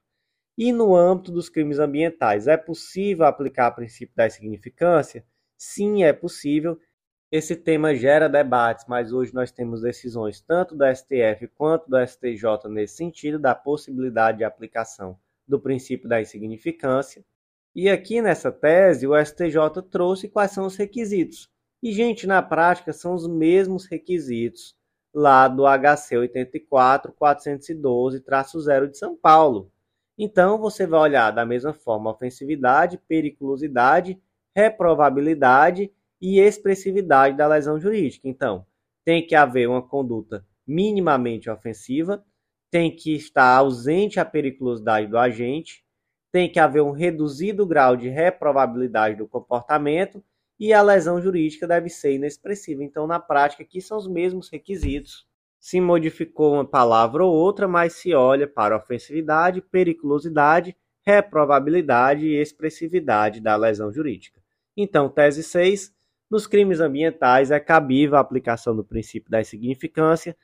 E 0.56 0.72
no 0.72 0.96
âmbito 0.96 1.30
dos 1.30 1.48
crimes 1.48 1.78
ambientais, 1.78 2.46
é 2.46 2.56
possível 2.56 3.26
aplicar 3.26 3.72
o 3.72 3.74
princípio 3.74 4.16
da 4.16 4.26
insignificância? 4.26 5.24
Sim, 5.56 6.02
é 6.02 6.12
possível. 6.12 6.80
Esse 7.30 7.56
tema 7.56 7.94
gera 7.94 8.28
debates, 8.28 8.86
mas 8.88 9.12
hoje 9.12 9.34
nós 9.34 9.50
temos 9.50 9.82
decisões 9.82 10.40
tanto 10.40 10.74
do 10.74 10.84
STF 10.94 11.48
quanto 11.48 11.90
do 11.90 11.98
STJ 12.06 12.68
nesse 12.70 12.96
sentido, 12.96 13.38
da 13.38 13.54
possibilidade 13.54 14.38
de 14.38 14.44
aplicação 14.44 15.18
do 15.46 15.60
princípio 15.60 16.08
da 16.08 16.20
insignificância. 16.20 17.24
E 17.74 17.90
aqui 17.90 18.22
nessa 18.22 18.50
tese, 18.50 19.06
o 19.06 19.12
STJ 19.22 19.82
trouxe 19.90 20.28
quais 20.28 20.52
são 20.52 20.64
os 20.64 20.76
requisitos. 20.76 21.50
E, 21.82 21.92
gente, 21.92 22.26
na 22.26 22.42
prática, 22.42 22.92
são 22.92 23.14
os 23.14 23.26
mesmos 23.26 23.86
requisitos 23.86 24.74
lá 25.14 25.48
do 25.48 25.64
HC 25.66 26.16
84 26.16 27.12
412-0 27.12 28.90
de 28.90 28.98
São 28.98 29.16
Paulo. 29.16 29.70
Então, 30.18 30.58
você 30.58 30.86
vai 30.86 31.00
olhar 31.00 31.30
da 31.30 31.44
mesma 31.44 31.74
forma 31.74 32.10
ofensividade, 32.10 32.98
periculosidade, 33.06 34.20
reprovabilidade 34.54 35.92
e 36.20 36.40
expressividade 36.40 37.36
da 37.36 37.46
lesão 37.46 37.78
jurídica. 37.78 38.28
Então, 38.28 38.66
tem 39.04 39.26
que 39.26 39.34
haver 39.34 39.68
uma 39.68 39.82
conduta 39.82 40.44
minimamente 40.66 41.48
ofensiva, 41.48 42.24
tem 42.70 42.94
que 42.94 43.14
estar 43.14 43.56
ausente 43.56 44.18
a 44.18 44.24
periculosidade 44.24 45.06
do 45.06 45.18
agente, 45.18 45.84
tem 46.32 46.50
que 46.50 46.58
haver 46.58 46.82
um 46.82 46.90
reduzido 46.90 47.66
grau 47.66 47.96
de 47.96 48.08
reprovabilidade 48.08 49.16
do 49.16 49.28
comportamento 49.28 50.22
e 50.58 50.72
a 50.72 50.82
lesão 50.82 51.20
jurídica 51.20 51.66
deve 51.66 51.88
ser 51.88 52.14
inexpressiva. 52.14 52.82
Então, 52.82 53.06
na 53.06 53.20
prática, 53.20 53.62
aqui 53.62 53.80
são 53.80 53.96
os 53.98 54.08
mesmos 54.08 54.48
requisitos 54.50 55.26
se 55.66 55.80
modificou 55.80 56.54
uma 56.54 56.64
palavra 56.64 57.24
ou 57.24 57.34
outra, 57.34 57.66
mas 57.66 57.94
se 57.94 58.14
olha 58.14 58.46
para 58.46 58.76
ofensividade, 58.76 59.60
periculosidade, 59.60 60.76
reprovabilidade 61.04 62.24
e 62.24 62.40
expressividade 62.40 63.40
da 63.40 63.56
lesão 63.56 63.92
jurídica. 63.92 64.40
Então, 64.76 65.08
tese 65.08 65.42
6. 65.42 65.92
Nos 66.30 66.46
crimes 66.46 66.78
ambientais 66.78 67.50
é 67.50 67.58
cabível 67.58 68.16
a 68.16 68.20
aplicação 68.20 68.76
do 68.76 68.84
princípio 68.84 69.28
da 69.28 69.40
insignificância 69.40 70.36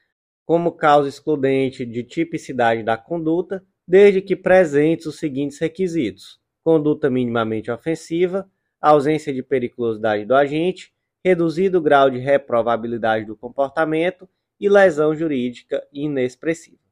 como 0.45 0.73
causa 0.73 1.09
excludente 1.09 1.87
de 1.87 2.03
tipicidade 2.03 2.83
da 2.83 2.97
conduta, 2.97 3.65
desde 3.87 4.21
que 4.21 4.35
presentes 4.35 5.07
os 5.07 5.21
seguintes 5.21 5.59
requisitos: 5.59 6.41
conduta 6.65 7.09
minimamente 7.09 7.71
ofensiva, 7.71 8.51
ausência 8.83 9.33
de 9.33 9.43
periculosidade 9.43 10.25
do 10.25 10.35
agente, 10.35 10.93
reduzido 11.25 11.81
grau 11.81 12.11
de 12.11 12.19
reprovabilidade 12.19 13.25
do 13.25 13.37
comportamento 13.37 14.29
e 14.59 14.69
lesão 14.69 15.15
jurídica 15.15 15.87
inexpressiva. 15.93 16.83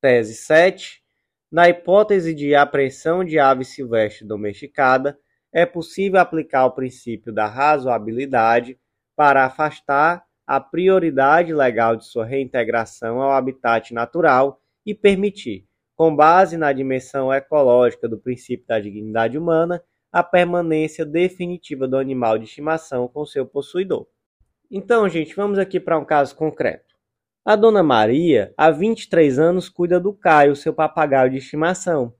Tese 0.00 0.34
7. 0.34 1.00
Na 1.50 1.68
hipótese 1.68 2.34
de 2.34 2.54
apreensão 2.54 3.24
de 3.24 3.38
ave 3.38 3.64
silvestre 3.64 4.26
domesticada, 4.26 5.18
é 5.52 5.64
possível 5.64 6.20
aplicar 6.20 6.66
o 6.66 6.72
princípio 6.72 7.32
da 7.32 7.46
razoabilidade 7.46 8.78
para 9.16 9.44
afastar 9.44 10.24
a 10.46 10.60
prioridade 10.60 11.52
legal 11.52 11.96
de 11.96 12.06
sua 12.06 12.24
reintegração 12.24 13.22
ao 13.22 13.32
habitat 13.32 13.92
natural 13.92 14.60
e 14.84 14.94
permitir, 14.94 15.66
com 15.94 16.14
base 16.14 16.56
na 16.56 16.72
dimensão 16.72 17.32
ecológica 17.32 18.08
do 18.08 18.18
princípio 18.18 18.66
da 18.66 18.78
dignidade 18.78 19.36
humana, 19.36 19.82
a 20.12 20.22
permanência 20.22 21.04
definitiva 21.04 21.86
do 21.86 21.96
animal 21.96 22.38
de 22.38 22.44
estimação 22.44 23.08
com 23.08 23.26
seu 23.26 23.46
possuidor. 23.46 24.06
Então, 24.70 25.08
gente, 25.08 25.34
vamos 25.34 25.58
aqui 25.58 25.78
para 25.78 25.98
um 25.98 26.04
caso 26.04 26.34
concreto. 26.34 26.94
A 27.44 27.56
dona 27.56 27.82
Maria, 27.82 28.52
há 28.56 28.70
23 28.70 29.38
anos, 29.38 29.68
cuida 29.68 29.98
do 29.98 30.12
Caio, 30.12 30.54
seu 30.54 30.74
papagaio 30.74 31.30
de 31.30 31.38
estimação. 31.38 32.14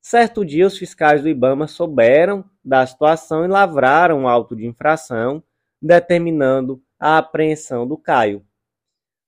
Certo 0.00 0.44
dia, 0.44 0.66
os 0.66 0.78
fiscais 0.78 1.20
do 1.20 1.28
Ibama 1.28 1.66
souberam 1.66 2.44
da 2.64 2.86
situação 2.86 3.44
e 3.44 3.48
lavraram 3.48 4.20
um 4.20 4.28
auto 4.28 4.56
de 4.56 4.66
infração, 4.66 5.42
determinando 5.80 6.82
a 6.98 7.18
apreensão 7.18 7.86
do 7.86 7.98
Caio. 7.98 8.42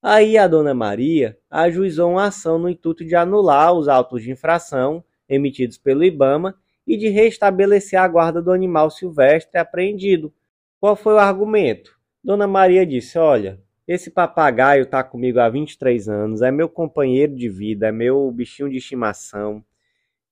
Aí 0.02 0.38
a 0.38 0.48
dona 0.48 0.74
Maria 0.74 1.38
ajuizou 1.50 2.12
uma 2.12 2.24
ação 2.24 2.58
no 2.58 2.68
intuito 2.68 3.04
de 3.04 3.14
anular 3.14 3.72
os 3.74 3.88
autos 3.88 4.22
de 4.22 4.30
infração 4.30 5.04
emitidos 5.28 5.78
pelo 5.78 6.02
Ibama 6.02 6.58
e 6.86 6.96
de 6.96 7.08
restabelecer 7.08 8.00
a 8.00 8.08
guarda 8.08 8.42
do 8.42 8.50
animal 8.50 8.90
silvestre 8.90 9.58
apreendido. 9.58 10.32
Qual 10.80 10.96
foi 10.96 11.14
o 11.14 11.18
argumento? 11.18 11.98
Dona 12.22 12.46
Maria 12.46 12.84
disse: 12.84 13.18
Olha, 13.18 13.60
esse 13.86 14.10
papagaio 14.10 14.84
está 14.84 15.02
comigo 15.02 15.40
há 15.40 15.48
23 15.48 16.08
anos, 16.08 16.42
é 16.42 16.50
meu 16.50 16.68
companheiro 16.68 17.34
de 17.34 17.48
vida, 17.48 17.88
é 17.88 17.92
meu 17.92 18.30
bichinho 18.30 18.70
de 18.70 18.76
estimação. 18.76 19.64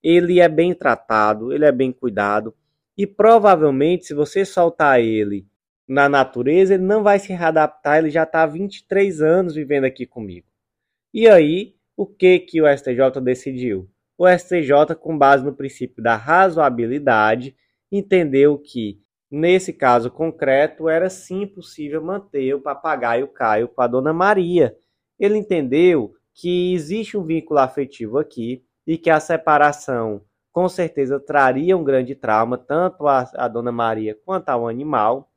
Ele 0.02 0.40
é 0.40 0.48
bem 0.48 0.72
tratado, 0.72 1.52
ele 1.52 1.64
é 1.64 1.72
bem 1.72 1.92
cuidado 1.92 2.54
e 2.96 3.06
provavelmente 3.06 4.04
se 4.04 4.14
você 4.14 4.44
soltar 4.44 5.00
ele 5.00 5.46
na 5.88 6.08
natureza, 6.08 6.74
ele 6.74 6.84
não 6.84 7.02
vai 7.02 7.18
se 7.18 7.32
readaptar, 7.32 7.98
ele 7.98 8.10
já 8.10 8.24
está 8.24 8.42
há 8.42 8.46
23 8.46 9.22
anos 9.22 9.54
vivendo 9.54 9.84
aqui 9.84 10.06
comigo. 10.06 10.46
E 11.12 11.26
aí, 11.26 11.74
o 11.96 12.06
que 12.06 12.38
que 12.38 12.62
o 12.62 12.68
STJ 12.68 13.20
decidiu? 13.22 13.88
O 14.20 14.28
STJ, 14.28 14.94
com 15.00 15.16
base 15.16 15.44
no 15.44 15.54
princípio 15.54 16.02
da 16.02 16.14
razoabilidade, 16.14 17.56
entendeu 17.90 18.58
que 18.58 19.00
Nesse 19.30 19.72
caso 19.72 20.10
concreto, 20.10 20.88
era 20.88 21.08
sim 21.08 21.46
possível 21.46 22.02
manter 22.02 22.52
o 22.52 22.60
papagaio 22.60 23.28
Caio 23.28 23.68
com 23.68 23.80
a 23.80 23.86
dona 23.86 24.12
Maria. 24.12 24.76
Ele 25.16 25.38
entendeu 25.38 26.12
que 26.34 26.74
existe 26.74 27.16
um 27.16 27.24
vínculo 27.24 27.60
afetivo 27.60 28.18
aqui 28.18 28.64
e 28.84 28.98
que 28.98 29.08
a 29.08 29.20
separação 29.20 30.22
com 30.50 30.68
certeza 30.68 31.20
traria 31.20 31.76
um 31.76 31.84
grande 31.84 32.16
trauma 32.16 32.58
tanto 32.58 33.06
à, 33.06 33.46
dona 33.46 33.70
Maria 33.70 34.18
quanto 34.24 34.48
ao 34.48 34.66
animal. 34.66 35.30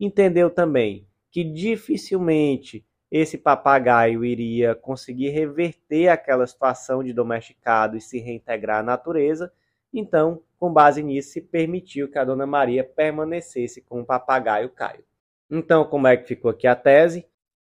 Entendeu 0.00 0.48
também 0.48 1.06
que 1.30 1.44
dificilmente 1.44 2.82
esse 3.16 3.38
papagaio 3.38 4.24
iria 4.24 4.74
conseguir 4.74 5.28
reverter 5.28 6.08
aquela 6.08 6.44
situação 6.48 7.00
de 7.00 7.12
domesticado 7.12 7.96
e 7.96 8.00
se 8.00 8.18
reintegrar 8.18 8.80
à 8.80 8.82
natureza. 8.82 9.52
Então, 9.92 10.42
com 10.58 10.72
base 10.72 11.00
nisso, 11.00 11.30
se 11.30 11.40
permitiu 11.40 12.10
que 12.10 12.18
a 12.18 12.24
dona 12.24 12.44
Maria 12.44 12.82
permanecesse 12.82 13.80
com 13.82 14.00
o 14.00 14.04
papagaio 14.04 14.68
Caio. 14.70 15.04
Então, 15.48 15.84
como 15.84 16.08
é 16.08 16.16
que 16.16 16.26
ficou 16.26 16.50
aqui 16.50 16.66
a 16.66 16.74
tese? 16.74 17.24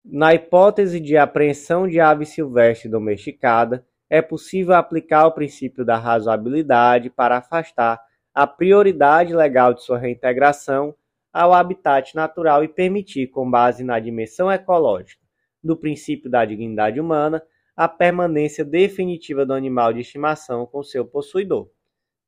Na 0.04 0.32
hipótese 0.32 1.00
de 1.00 1.16
apreensão 1.16 1.88
de 1.88 1.98
ave 1.98 2.24
silvestre 2.24 2.88
domesticada, 2.88 3.84
é 4.08 4.22
possível 4.22 4.74
aplicar 4.74 5.26
o 5.26 5.32
princípio 5.32 5.84
da 5.84 5.96
razoabilidade 5.96 7.10
para 7.10 7.38
afastar 7.38 8.00
a 8.32 8.46
prioridade 8.46 9.34
legal 9.34 9.74
de 9.74 9.82
sua 9.82 9.98
reintegração 9.98 10.94
ao 11.32 11.52
habitat 11.52 12.14
natural 12.14 12.62
e 12.62 12.68
permitir, 12.68 13.26
com 13.26 13.50
base 13.50 13.82
na 13.82 13.98
dimensão 13.98 14.48
ecológica 14.52 15.21
do 15.62 15.76
princípio 15.76 16.30
da 16.30 16.44
dignidade 16.44 17.00
humana, 17.00 17.42
a 17.76 17.88
permanência 17.88 18.64
definitiva 18.64 19.46
do 19.46 19.54
animal 19.54 19.92
de 19.92 20.00
estimação 20.00 20.66
com 20.66 20.82
seu 20.82 21.04
possuidor. 21.04 21.70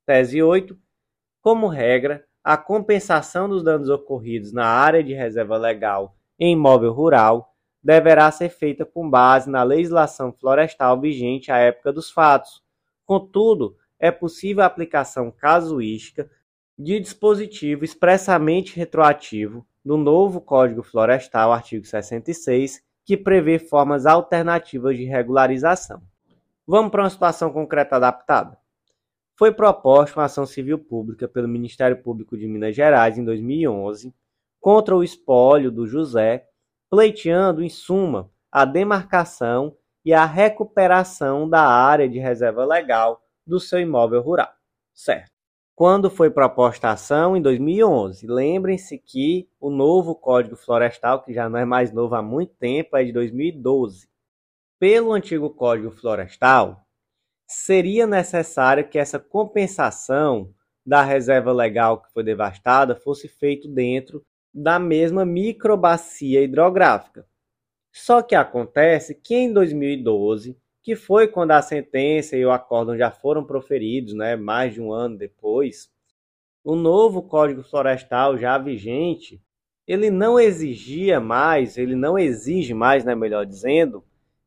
Tese 0.07 0.42
8. 0.42 0.79
Como 1.40 1.66
regra, 1.66 2.25
a 2.42 2.57
compensação 2.57 3.49
dos 3.49 3.62
danos 3.62 3.88
ocorridos 3.88 4.53
na 4.53 4.66
área 4.66 5.03
de 5.03 5.14
reserva 5.14 5.57
legal 5.57 6.16
em 6.38 6.53
imóvel 6.53 6.92
rural 6.92 7.55
deverá 7.83 8.31
ser 8.31 8.49
feita 8.49 8.85
com 8.85 9.09
base 9.09 9.51
na 9.51 9.62
legislação 9.62 10.33
florestal 10.33 11.01
vigente 11.01 11.53
à 11.53 11.59
época 11.59 11.92
dos 11.92 12.11
fatos. 12.11 12.62
Contudo, 13.05 13.77
é 13.99 14.11
possível 14.11 14.62
a 14.62 14.66
aplicação 14.66 15.31
casuística 15.31 16.31
de 16.79 16.99
dispositivo 16.99 17.85
expressamente 17.85 18.77
retroativo 18.77 19.66
do 19.85 19.97
novo 19.97 20.40
Código 20.40 20.83
Florestal, 20.83 21.53
artigo 21.53 21.85
66, 21.85 22.83
que 23.04 23.16
prevê 23.16 23.58
formas 23.58 24.06
alternativas 24.06 24.96
de 24.96 25.04
regularização. 25.04 26.02
Vamos 26.66 26.90
para 26.90 27.02
uma 27.02 27.10
situação 27.10 27.52
concreta 27.52 27.96
adaptada 27.96 28.58
foi 29.36 29.52
proposta 29.52 30.20
uma 30.20 30.26
ação 30.26 30.46
civil 30.46 30.78
pública 30.78 31.26
pelo 31.26 31.48
Ministério 31.48 32.00
Público 32.02 32.36
de 32.36 32.46
Minas 32.46 32.74
Gerais 32.74 33.18
em 33.18 33.24
2011 33.24 34.14
contra 34.60 34.96
o 34.96 35.02
espólio 35.02 35.70
do 35.70 35.86
José, 35.86 36.46
pleiteando, 36.88 37.62
em 37.62 37.68
suma, 37.68 38.30
a 38.50 38.64
demarcação 38.64 39.76
e 40.04 40.14
a 40.14 40.24
recuperação 40.24 41.48
da 41.48 41.66
área 41.66 42.08
de 42.08 42.18
reserva 42.18 42.64
legal 42.64 43.20
do 43.46 43.58
seu 43.58 43.80
imóvel 43.80 44.22
rural. 44.22 44.52
Certo. 44.94 45.34
Quando 45.76 46.08
foi 46.08 46.30
proposta 46.30 46.87
a 46.88 46.92
ação? 46.92 47.37
Em 47.37 47.42
2011. 47.42 48.28
Lembrem-se 48.28 48.96
que 48.96 49.48
o 49.58 49.70
novo 49.70 50.14
Código 50.14 50.54
Florestal, 50.54 51.20
que 51.24 51.34
já 51.34 51.48
não 51.48 51.58
é 51.58 51.64
mais 51.64 51.92
novo 51.92 52.14
há 52.14 52.22
muito 52.22 52.54
tempo, 52.54 52.96
é 52.96 53.02
de 53.02 53.12
2012. 53.12 54.08
Pelo 54.78 55.12
antigo 55.12 55.50
Código 55.50 55.90
Florestal, 55.90 56.87
seria 57.44 58.06
necessário 58.06 58.88
que 58.88 59.00
essa 59.00 59.18
compensação 59.18 60.54
da 60.87 61.02
reserva 61.02 61.50
legal 61.50 62.00
que 62.00 62.12
foi 62.12 62.22
devastada 62.22 62.94
fosse 62.94 63.26
feito 63.26 63.66
dentro 63.66 64.24
da 64.54 64.78
mesma 64.78 65.24
microbacia 65.24 66.40
hidrográfica. 66.40 67.26
Só 67.92 68.22
que 68.22 68.37
acontece 68.37 69.12
que 69.12 69.34
em 69.34 69.52
2012, 69.52 70.56
que 70.85 70.94
foi 70.94 71.27
quando 71.27 71.53
a 71.53 71.62
sentença 71.62 72.37
e 72.37 72.44
o 72.44 72.53
acórdão 72.53 72.94
já 72.94 73.11
foram 73.11 73.42
proferidos, 73.42 74.12
né, 74.12 74.37
mais 74.37 74.75
de 74.75 74.83
um 74.83 74.92
ano 74.92 75.16
depois, 75.16 75.90
o 76.62 76.77
novo 76.77 77.23
Código 77.23 77.62
Florestal 77.62 78.37
já 78.37 78.59
vigente, 78.59 79.42
ele 79.87 80.11
não 80.11 80.38
exigia 80.38 81.18
mais, 81.18 81.79
ele 81.79 81.97
não 81.97 82.18
exige 82.18 82.75
mais, 82.75 83.03
né, 83.03 83.14
melhor 83.14 83.47
dizendo, 83.47 84.05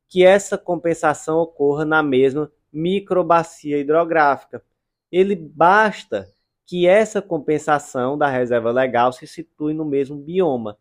que 0.08 0.24
essa 0.24 0.60
compensação 0.60 1.40
ocorra 1.40 1.84
na 1.84 2.04
mesma 2.04 2.52
microbacia 2.72 3.80
hidrográfica. 3.80 4.64
Ele 5.12 5.36
basta 5.36 6.32
que 6.68 6.86
essa 6.88 7.20
compensação 7.20 8.16
da 8.16 8.28
reserva 8.28 8.72
legal 8.72 9.12
se 9.12 9.26
situe 9.26 9.74
no 9.74 9.86
mesmo 9.86 10.18
bioma. 10.18 10.78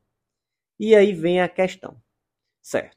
E 0.79 0.95
aí 0.95 1.15
vem 1.15 1.41
a 1.41 1.49
questão. 1.49 1.97
Certo. 2.61 2.96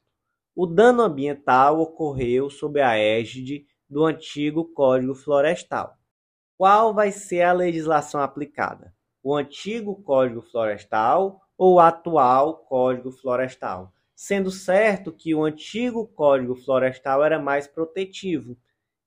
O 0.62 0.68
dano 0.68 1.04
ambiental 1.04 1.80
ocorreu 1.80 2.50
sob 2.50 2.82
a 2.82 2.98
égide 2.98 3.66
do 3.90 4.04
antigo 4.04 4.66
Código 4.66 5.16
Florestal. 5.16 5.98
Qual 6.58 6.94
vai 6.94 7.14
ser 7.14 7.44
a 7.44 7.54
legislação 7.54 8.20
aplicada? 8.20 8.94
O 9.24 9.34
antigo 9.34 10.04
Código 10.04 10.42
Florestal 10.42 11.40
ou 11.58 11.76
o 11.76 11.80
atual 11.80 12.58
Código 12.66 13.10
Florestal? 13.10 13.94
Sendo 14.14 14.52
certo 14.52 15.14
que 15.14 15.34
o 15.34 15.46
antigo 15.46 16.06
Código 16.06 16.58
Florestal 16.58 17.24
era 17.24 17.40
mais 17.40 17.66
protetivo. 17.66 18.58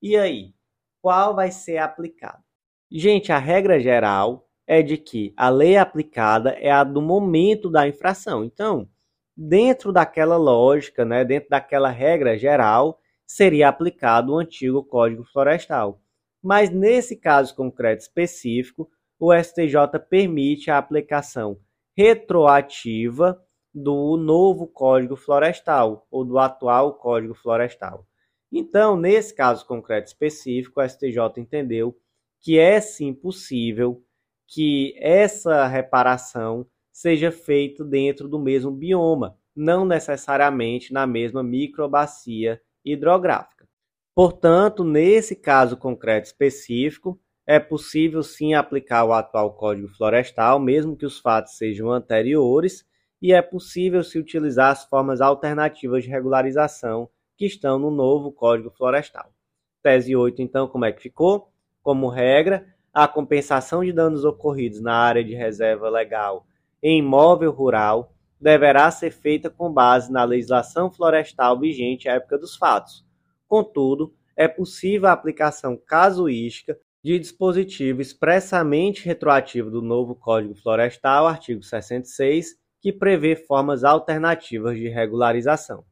E 0.01 0.17
aí, 0.17 0.55
qual 1.03 1.35
vai 1.35 1.51
ser 1.51 1.77
aplicado? 1.77 2.43
Gente, 2.89 3.31
a 3.31 3.37
regra 3.37 3.79
geral 3.79 4.49
é 4.65 4.81
de 4.81 4.97
que 4.97 5.31
a 5.37 5.49
lei 5.49 5.77
aplicada 5.77 6.49
é 6.53 6.71
a 6.71 6.83
do 6.83 6.99
momento 6.99 7.69
da 7.69 7.87
infração. 7.87 8.43
Então, 8.43 8.89
dentro 9.35 9.91
daquela 9.91 10.37
lógica, 10.37 11.03
né, 11.03 11.25
dentro 11.25 11.49
daquela 11.49 11.89
regra 11.89 12.37
geral, 12.37 12.99
seria 13.25 13.69
aplicado 13.69 14.33
o 14.33 14.37
antigo 14.37 14.83
Código 14.83 15.23
Florestal. 15.23 16.01
Mas 16.41 16.69
nesse 16.69 17.15
caso 17.15 17.55
concreto 17.55 18.01
específico, 18.01 18.89
o 19.19 19.33
STJ 19.33 19.99
permite 20.09 20.69
a 20.69 20.77
aplicação 20.77 21.57
retroativa 21.95 23.41
do 23.73 24.17
novo 24.17 24.67
Código 24.67 25.15
Florestal 25.15 26.05
ou 26.11 26.23
do 26.23 26.37
atual 26.37 26.95
Código 26.95 27.33
Florestal. 27.33 28.05
Então, 28.51 28.95
nesse 28.95 29.33
caso 29.33 29.65
concreto 29.65 30.07
específico, 30.07 30.79
o 30.79 30.87
STJ 30.87 31.17
entendeu 31.37 31.97
que 32.39 32.59
é 32.59 32.79
sim 32.79 33.13
possível 33.13 34.03
que 34.47 34.93
essa 34.99 35.65
reparação 35.65 36.67
seja 36.93 37.31
feito 37.31 37.83
dentro 37.83 38.29
do 38.29 38.39
mesmo 38.39 38.71
bioma, 38.71 39.35
não 39.55 39.83
necessariamente 39.83 40.93
na 40.93 41.07
mesma 41.07 41.41
microbacia 41.41 42.61
hidrográfica. 42.85 43.67
Portanto, 44.15 44.83
nesse 44.83 45.35
caso 45.35 45.75
concreto 45.75 46.27
específico, 46.27 47.19
é 47.47 47.59
possível 47.59 48.21
sim 48.21 48.53
aplicar 48.53 49.03
o 49.03 49.11
atual 49.11 49.55
Código 49.55 49.89
Florestal, 49.89 50.59
mesmo 50.59 50.95
que 50.95 51.05
os 51.05 51.19
fatos 51.19 51.57
sejam 51.57 51.91
anteriores, 51.91 52.85
e 53.19 53.33
é 53.33 53.41
possível 53.41 54.03
se 54.03 54.19
utilizar 54.19 54.71
as 54.71 54.85
formas 54.85 55.19
alternativas 55.19 56.03
de 56.03 56.09
regularização 56.09 57.09
que 57.35 57.45
estão 57.45 57.79
no 57.79 57.89
novo 57.89 58.31
Código 58.31 58.69
Florestal. 58.69 59.33
Tese 59.81 60.15
8, 60.15 60.41
então, 60.41 60.67
como 60.67 60.85
é 60.85 60.91
que 60.91 61.01
ficou? 61.01 61.49
Como 61.81 62.07
regra, 62.07 62.65
a 62.93 63.07
compensação 63.07 63.83
de 63.83 63.91
danos 63.91 64.23
ocorridos 64.23 64.79
na 64.79 64.93
área 64.93 65.23
de 65.23 65.33
reserva 65.33 65.89
legal 65.89 66.45
em 66.83 66.99
imóvel 66.99 67.51
rural 67.51 68.13
deverá 68.39 68.91
ser 68.91 69.11
feita 69.11 69.49
com 69.49 69.71
base 69.71 70.11
na 70.11 70.25
legislação 70.25 70.91
florestal 70.91 71.57
vigente 71.57 72.09
à 72.09 72.15
época 72.15 72.37
dos 72.37 72.57
fatos. 72.57 73.05
Contudo, 73.47 74.13
é 74.35 74.49
possível 74.49 75.07
a 75.07 75.13
aplicação 75.13 75.77
casuística 75.77 76.77
de 77.01 77.17
dispositivo 77.17 78.01
expressamente 78.01 79.05
retroativo 79.05 79.71
do 79.71 79.81
novo 79.81 80.13
Código 80.13 80.55
Florestal, 80.55 81.25
artigo 81.27 81.63
66, 81.63 82.55
que 82.81 82.91
prevê 82.91 83.35
formas 83.35 83.85
alternativas 83.85 84.75
de 84.75 84.89
regularização. 84.89 85.85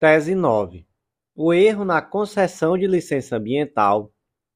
Tese 0.00 0.34
9. 0.34 0.86
O 1.34 1.52
erro 1.52 1.84
na 1.84 2.00
concessão 2.00 2.78
de 2.78 2.86
licença 2.86 3.36
ambiental 3.36 4.10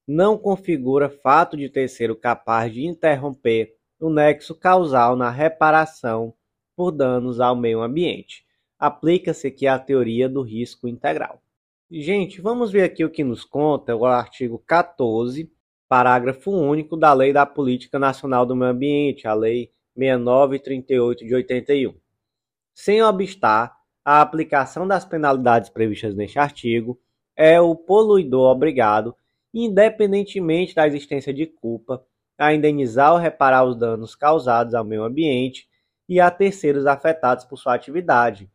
não 0.07 0.38
configura 0.38 1.11
fato 1.11 1.57
de 1.57 1.69
terceiro 1.69 2.17
capaz 2.17 2.73
de 2.73 2.87
interromper 2.87 3.75
no 4.03 4.11
nexo 4.11 4.53
causal 4.53 5.15
na 5.15 5.31
reparação 5.31 6.35
por 6.75 6.91
danos 6.91 7.38
ao 7.38 7.55
meio 7.55 7.81
ambiente. 7.81 8.45
Aplica-se 8.77 9.47
aqui 9.47 9.65
a 9.65 9.79
teoria 9.79 10.29
do 10.29 10.43
risco 10.43 10.88
integral. 10.88 11.41
Gente, 11.88 12.41
vamos 12.41 12.73
ver 12.73 12.83
aqui 12.83 13.05
o 13.05 13.11
que 13.11 13.23
nos 13.23 13.45
conta 13.45 13.95
o 13.95 14.05
artigo 14.05 14.59
14, 14.67 15.49
parágrafo 15.88 16.51
único 16.51 16.97
da 16.97 17.12
Lei 17.12 17.33
da 17.33 17.47
Política 17.47 17.97
Nacional 17.97 18.45
do 18.45 18.57
Meio 18.57 18.73
Ambiente, 18.73 19.29
a 19.29 19.35
Lei 19.35 19.71
6938 19.97 21.25
de 21.25 21.35
81. 21.37 21.95
Sem 22.75 23.01
obstar 23.05 23.73
a 24.05 24.21
aplicação 24.21 24.85
das 24.85 25.05
penalidades 25.05 25.71
previstas 25.71 26.17
neste 26.17 26.41
artigo, 26.41 26.99
é 27.37 27.61
o 27.61 27.77
poluidor 27.77 28.51
obrigado, 28.51 29.15
independentemente 29.55 30.75
da 30.75 30.88
existência 30.88 31.33
de 31.33 31.47
culpa, 31.47 32.05
a 32.42 32.52
indenizar 32.52 33.12
ou 33.12 33.18
reparar 33.18 33.64
os 33.64 33.76
danos 33.76 34.16
causados 34.16 34.74
ao 34.74 34.85
meio 34.85 35.05
ambiente 35.05 35.68
e 36.09 36.18
a 36.18 36.28
terceiros 36.28 36.87
afetados 36.87 37.44
por 37.44 37.57
sua 37.57 37.74
atividade. 37.74 38.50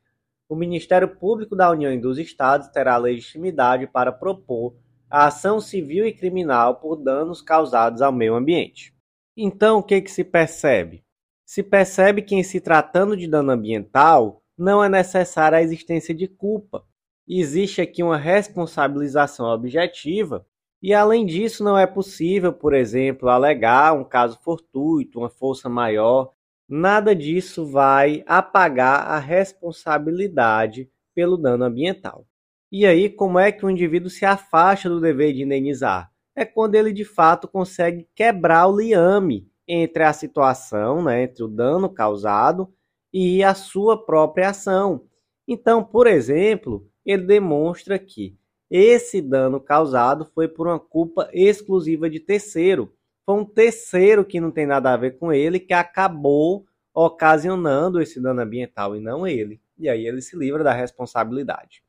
O 0.50 0.56
Ministério 0.56 1.08
Público 1.08 1.56
da 1.56 1.72
União 1.72 1.94
e 1.94 2.00
dos 2.00 2.18
Estados 2.18 2.68
terá 2.68 2.98
legitimidade 2.98 3.88
para 3.88 4.12
propor 4.12 4.76
a 5.10 5.28
ação 5.28 5.62
civil 5.62 6.06
e 6.06 6.12
criminal 6.12 6.76
por 6.76 6.98
danos 6.98 7.42
causados 7.42 8.02
ao 8.02 8.12
meio 8.12 8.36
ambiente. 8.36 8.94
Então, 9.38 9.78
o 9.78 9.84
que, 9.84 10.02
que 10.02 10.12
se 10.12 10.26
percebe? 10.26 11.06
Se 11.46 11.64
percebe 11.64 12.22
que, 12.22 12.36
em 12.36 12.44
se 12.44 12.60
tratando 12.60 13.16
de 13.16 13.26
dano 13.26 13.52
ambiental, 13.52 14.42
não 14.58 14.84
é 14.84 14.90
necessária 14.90 15.60
a 15.60 15.62
existência 15.62 16.14
de 16.14 16.28
culpa. 16.28 16.84
Existe 17.26 17.80
aqui 17.80 18.04
uma 18.04 18.18
responsabilização 18.18 19.46
objetiva 19.46 20.46
e 20.82 20.94
além 20.94 21.26
disso, 21.26 21.64
não 21.64 21.78
é 21.78 21.88
possível, 21.88 22.54
por 22.54 22.74
exemplo, 22.74 23.30
alegar 23.30 23.94
um 23.94 24.04
caso 24.04 24.40
fortuito, 24.42 25.20
uma 25.20 25.30
força 25.30 25.68
maior. 25.68 26.32
Nada 26.70 27.16
disso 27.16 27.66
vai 27.66 28.24
apagar 28.28 29.08
a 29.08 29.18
responsabilidade 29.18 30.90
pelo 31.16 31.38
dano 31.38 31.66
ambiental. 31.66 32.28
E 32.72 32.86
aí, 32.86 33.10
como 33.10 33.40
é 33.40 33.52
que 33.52 33.66
o 33.66 33.70
indivíduo 33.70 34.10
se 34.10 34.26
afasta 34.26 34.90
do 34.90 35.00
dever 35.00 35.34
de 35.34 35.44
indenizar? 35.44 36.12
É 36.36 36.46
quando 36.46 36.76
ele 36.76 36.94
de 36.94 37.06
fato 37.06 37.48
consegue 37.48 38.08
quebrar 38.14 38.68
o 38.68 38.78
liame 38.78 39.50
entre 39.68 40.04
a 40.04 40.14
situação, 40.14 41.04
né, 41.04 41.24
entre 41.24 41.44
o 41.44 41.48
dano 41.48 41.90
causado 41.90 42.72
e 43.12 43.44
a 43.44 43.54
sua 43.54 44.06
própria 44.06 44.50
ação. 44.50 45.06
Então, 45.48 45.84
por 45.84 46.06
exemplo, 46.08 46.88
ele 47.06 47.24
demonstra 47.24 47.98
que 47.98 48.38
esse 48.70 49.22
dano 49.22 49.60
causado 49.60 50.26
foi 50.26 50.48
por 50.48 50.68
uma 50.68 50.80
culpa 50.80 51.30
exclusiva 51.34 52.10
de 52.10 52.20
terceiro. 52.20 52.94
Foi 53.26 53.36
um 53.36 53.46
terceiro 53.46 54.26
que 54.26 54.40
não 54.40 54.52
tem 54.52 54.66
nada 54.66 54.94
a 54.94 54.98
ver 54.98 55.18
com 55.18 55.32
ele 55.32 55.60
que 55.60 55.74
acabou 55.74 56.66
ocasionando 56.94 58.02
esse 58.02 58.20
dano 58.20 58.42
ambiental 58.42 58.96
e 58.96 59.00
não 59.00 59.28
ele. 59.28 59.62
E 59.78 59.88
aí 59.88 60.08
ele 60.08 60.22
se 60.22 60.36
livra 60.36 60.64
da 60.64 60.74
responsabilidade. 60.74 61.84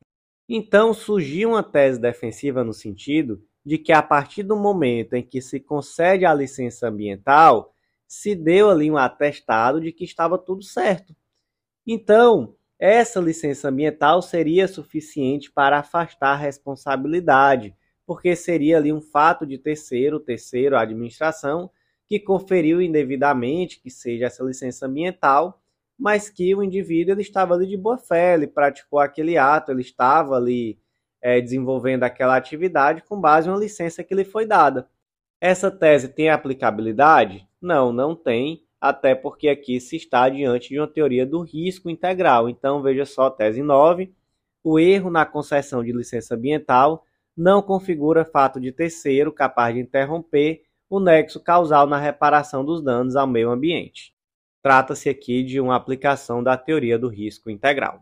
Então 0.49 0.95
surgiu 0.95 1.51
uma 1.51 1.62
tese 1.62 2.01
defensiva 2.01 2.62
no 2.62 2.73
sentido 2.73 3.43
de 3.64 3.77
que 3.77 3.93
a 3.93 4.03
partir 4.03 4.43
do 4.43 4.57
momento 4.57 5.14
em 5.14 5.23
que 5.23 5.43
se 5.43 5.61
concede 5.61 6.25
a 6.25 6.33
licença 6.33 6.88
ambiental, 6.88 7.75
se 8.07 8.35
deu 8.35 8.71
ali 8.71 8.91
um 8.91 8.97
atestado 8.97 9.81
de 9.81 9.93
que 9.93 10.05
estava 10.05 10.38
tudo 10.38 10.62
certo. 10.62 11.14
Então, 11.87 12.55
essa 12.79 13.21
licença 13.21 13.69
ambiental 13.69 14.23
seria 14.23 14.69
suficiente 14.69 15.51
para 15.51 15.79
afastar 15.79 16.33
a 16.35 16.37
responsabilidade, 16.37 17.75
porque 18.07 18.37
seria 18.37 18.77
ali 18.77 18.93
um 18.93 19.01
fato 19.01 19.45
de 19.45 19.59
terceiro, 19.59 20.21
terceiro, 20.21 20.77
a 20.77 20.83
administração, 20.83 21.71
que 22.07 22.19
conferiu 22.19 22.81
indevidamente 22.81 23.81
que 23.81 23.91
seja 23.91 24.27
essa 24.27 24.45
licença 24.45 24.87
ambiental, 24.87 25.61
mas 25.99 26.31
que 26.31 26.55
o 26.55 26.62
indivíduo 26.62 27.12
ele 27.14 27.23
estava 27.23 27.55
ali 27.55 27.67
de 27.67 27.77
boa 27.77 27.99
fé, 27.99 28.35
ele 28.35 28.47
praticou 28.47 29.01
aquele 29.01 29.37
ato, 29.37 29.73
ele 29.73 29.83
estava 29.83 30.37
ali 30.37 30.79
é, 31.21 31.41
desenvolvendo 31.41 32.05
aquela 32.05 32.37
atividade 32.37 33.03
com 33.03 33.21
base 33.21 33.49
em 33.49 33.51
uma 33.51 33.59
licença 33.59 34.05
que 34.05 34.14
lhe 34.14 34.25
foi 34.25 34.47
dada. 34.47 34.88
Essa 35.41 35.71
tese 35.71 36.09
tem 36.09 36.31
aplicabilidade? 36.31 37.47
Não, 37.61 37.93
não 37.93 38.14
tem, 38.14 38.64
até 38.81 39.14
porque 39.14 39.49
aqui 39.49 39.81
se 39.81 39.97
está 39.97 40.29
diante 40.29 40.69
de 40.69 40.79
uma 40.79 40.87
teoria 40.87 41.27
do 41.27 41.43
risco 41.43 41.91
integral. 41.91 42.49
Então, 42.49 42.81
veja 42.83 43.05
só, 43.05 43.29
tese 43.31 43.62
9, 43.62 44.12
o 44.62 44.79
erro 44.79 45.11
na 45.11 45.25
concessão 45.25 45.83
de 45.83 45.93
licença 45.93 46.35
ambiental 46.35 47.05
não 47.37 47.62
configura 47.62 48.25
fato 48.25 48.61
de 48.61 48.73
terceiro 48.73 49.33
capaz 49.33 49.75
de 49.75 49.81
interromper 49.81 50.62
o 50.91 50.99
nexo 50.99 51.43
causal 51.43 51.87
na 51.87 51.99
reparação 51.99 52.64
dos 52.64 52.83
danos 52.83 53.14
ao 53.14 53.27
meio 53.27 53.51
ambiente. 53.51 54.14
Trata-se 54.62 55.09
aqui 55.09 55.43
de 55.43 55.61
uma 55.61 55.77
aplicação 55.77 56.43
da 56.43 56.57
teoria 56.57 56.99
do 56.99 57.09
risco 57.09 57.51
integral. 57.51 58.01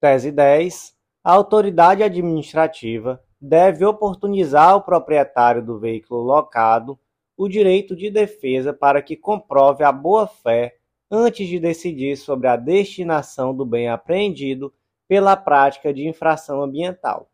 Tese 0.00 0.30
10. 0.30 0.96
A 1.24 1.32
autoridade 1.32 2.02
administrativa 2.02 3.22
deve 3.40 3.84
oportunizar 3.84 4.70
ao 4.70 4.82
proprietário 4.82 5.64
do 5.64 5.78
veículo 5.78 6.22
locado 6.22 6.98
o 7.38 7.48
direito 7.48 7.94
de 7.94 8.10
defesa 8.10 8.72
para 8.72 9.00
que 9.00 9.16
comprove 9.16 9.84
a 9.84 9.92
boa-fé 9.92 10.76
antes 11.08 11.46
de 11.46 11.60
decidir 11.60 12.16
sobre 12.16 12.48
a 12.48 12.56
destinação 12.56 13.54
do 13.54 13.64
bem 13.64 13.88
apreendido 13.88 14.74
pela 15.06 15.36
prática 15.36 15.94
de 15.94 16.06
infração 16.06 16.60
ambiental. 16.60 17.30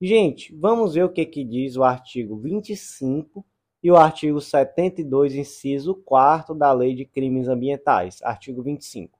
Gente, 0.00 0.54
vamos 0.56 0.94
ver 0.94 1.04
o 1.04 1.12
que, 1.12 1.26
que 1.26 1.44
diz 1.44 1.76
o 1.76 1.84
artigo 1.84 2.38
25 2.38 3.44
e 3.82 3.90
o 3.90 3.96
artigo 3.96 4.40
72, 4.40 5.34
inciso 5.34 5.94
4 5.94 6.54
da 6.54 6.72
Lei 6.72 6.94
de 6.94 7.04
Crimes 7.04 7.48
Ambientais. 7.48 8.22
Artigo 8.22 8.62
25. 8.62 9.18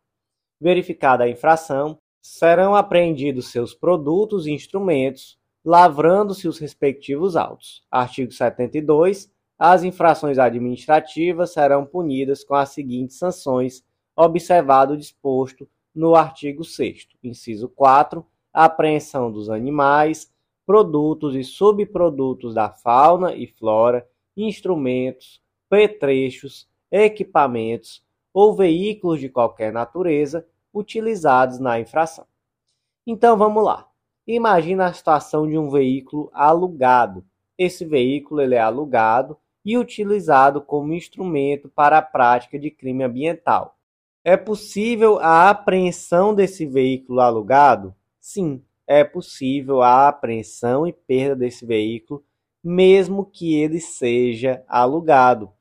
Verificada 0.58 1.24
a 1.24 1.28
infração, 1.28 1.98
serão 2.22 2.74
apreendidos 2.74 3.52
seus 3.52 3.74
produtos 3.74 4.46
e 4.46 4.52
instrumentos, 4.52 5.38
lavrando-se 5.64 6.48
os 6.48 6.58
respectivos 6.58 7.36
autos. 7.36 7.84
Artigo 7.90 8.32
72. 8.32 9.30
As 9.58 9.82
infrações 9.82 10.38
administrativas 10.38 11.52
serão 11.52 11.84
punidas 11.84 12.44
com 12.44 12.54
as 12.54 12.68
seguintes 12.68 13.18
sanções, 13.18 13.82
observado 14.14 14.92
o 14.92 14.96
disposto 14.96 15.68
no 15.92 16.14
artigo 16.14 16.62
6 16.62 17.08
inciso 17.24 17.68
4, 17.68 18.24
apreensão 18.52 19.32
dos 19.32 19.50
animais, 19.50 20.32
produtos 20.64 21.34
e 21.34 21.42
subprodutos 21.42 22.54
da 22.54 22.70
fauna 22.70 23.34
e 23.34 23.48
flora, 23.48 24.06
instrumentos, 24.36 25.42
petrechos, 25.68 26.68
equipamentos 26.90 28.04
ou 28.32 28.54
veículos 28.54 29.18
de 29.18 29.28
qualquer 29.28 29.72
natureza 29.72 30.46
utilizados 30.72 31.58
na 31.58 31.80
infração. 31.80 32.26
Então 33.04 33.36
vamos 33.36 33.64
lá. 33.64 33.88
Imagina 34.24 34.86
a 34.86 34.92
situação 34.92 35.48
de 35.48 35.58
um 35.58 35.68
veículo 35.68 36.30
alugado. 36.32 37.24
Esse 37.56 37.84
veículo 37.84 38.40
ele 38.40 38.54
é 38.54 38.60
alugado 38.60 39.36
e 39.68 39.76
utilizado 39.76 40.62
como 40.62 40.94
instrumento 40.94 41.68
para 41.68 41.98
a 41.98 42.02
prática 42.02 42.58
de 42.58 42.70
crime 42.70 43.04
ambiental. 43.04 43.76
É 44.24 44.34
possível 44.34 45.18
a 45.18 45.50
apreensão 45.50 46.34
desse 46.34 46.64
veículo 46.64 47.20
alugado? 47.20 47.94
Sim, 48.18 48.64
é 48.86 49.04
possível 49.04 49.82
a 49.82 50.08
apreensão 50.08 50.86
e 50.86 50.92
perda 50.94 51.36
desse 51.36 51.66
veículo, 51.66 52.24
mesmo 52.64 53.26
que 53.26 53.56
ele 53.56 53.78
seja 53.78 54.64
alugado. 54.66 55.52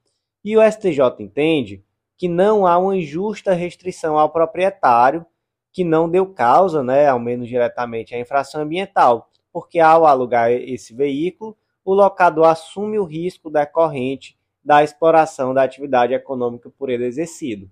E 0.41 0.55
o 0.55 0.61
STJ 0.61 1.01
entende 1.19 1.83
que 2.15 2.29
não 2.29 2.65
há 2.65 2.77
uma 2.77 2.95
injusta 2.95 3.51
restrição 3.51 4.17
ao 4.17 4.29
proprietário 4.29 5.25
que 5.69 5.83
não 5.83 6.09
deu 6.09 6.27
causa, 6.27 6.81
né, 6.81 7.09
ao 7.09 7.19
menos 7.19 7.49
diretamente, 7.49 8.15
à 8.15 8.19
infração 8.19 8.61
ambiental, 8.61 9.29
porque 9.51 9.81
ao 9.81 10.05
alugar 10.05 10.49
esse 10.49 10.93
veículo, 10.93 11.57
o 11.87 11.93
locador 11.93 12.47
assume 12.47 12.99
o 12.99 13.05
risco 13.05 13.49
decorrente 13.49 14.37
da 14.61 14.83
exploração 14.83 15.53
da 15.53 15.63
atividade 15.63 16.13
econômica 16.13 16.69
por 16.69 16.89
ele 16.89 17.05
exercido. 17.05 17.71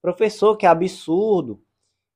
Professor, 0.00 0.56
que 0.56 0.64
absurdo. 0.64 1.62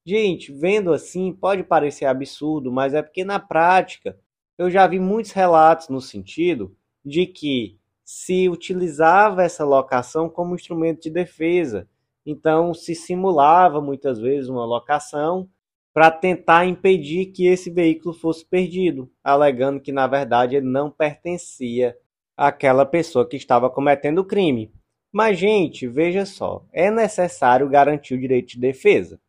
Gente, 0.07 0.51
vendo 0.51 0.91
assim, 0.91 1.35
pode 1.35 1.63
parecer 1.63 2.07
absurdo, 2.07 2.73
mas 2.73 2.95
é 2.95 3.03
porque 3.03 3.27
na 3.27 3.39
prática 3.39 4.19
eu 4.57 4.71
já 4.71 4.87
vi 4.87 4.99
muitos 4.99 5.33
relatos 5.33 5.91
no 5.91 6.01
sentido 6.01 6.75
de 7.05 7.27
que 7.27 7.79
se 8.03 8.49
utilizava 8.49 9.43
essa 9.43 9.67
locação 9.67 10.31
como 10.31 10.55
instrumento 10.55 11.03
de 11.03 11.11
defesa. 11.11 11.87
Então, 12.25 12.73
se 12.73 12.95
simulava 12.95 13.83
muitas 13.83 14.19
vezes 14.19 14.49
uma 14.49 14.65
locação 14.65 15.47
para 15.95 16.11
tentar 16.11 16.67
impedir 16.67 17.27
que 17.27 17.47
esse 17.47 17.71
veículo 17.71 18.13
fosse 18.13 18.45
perdido, 18.45 19.09
alegando 19.23 19.81
que 19.81 19.93
na 19.93 20.09
verdade 20.09 20.57
ele 20.57 20.67
não 20.67 20.91
pertencia 20.91 21.97
àquela 22.37 22.85
pessoa 22.85 23.27
que 23.27 23.37
estava 23.37 23.71
cometendo 23.71 24.19
o 24.19 24.25
crime. 24.25 24.73
Mas, 25.13 25.39
gente, 25.39 25.87
veja 25.87 26.27
só, 26.27 26.67
é 26.73 26.91
necessário 26.91 27.69
garantir 27.69 28.15
o 28.15 28.19
direito 28.19 28.49
de 28.49 28.59
defesa. 28.59 29.21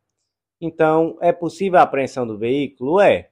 Então, 0.60 1.16
é 1.20 1.32
possível 1.32 1.78
a 1.78 1.82
apreensão 1.82 2.26
do 2.26 2.36
veículo? 2.36 2.98
É. 3.00 3.30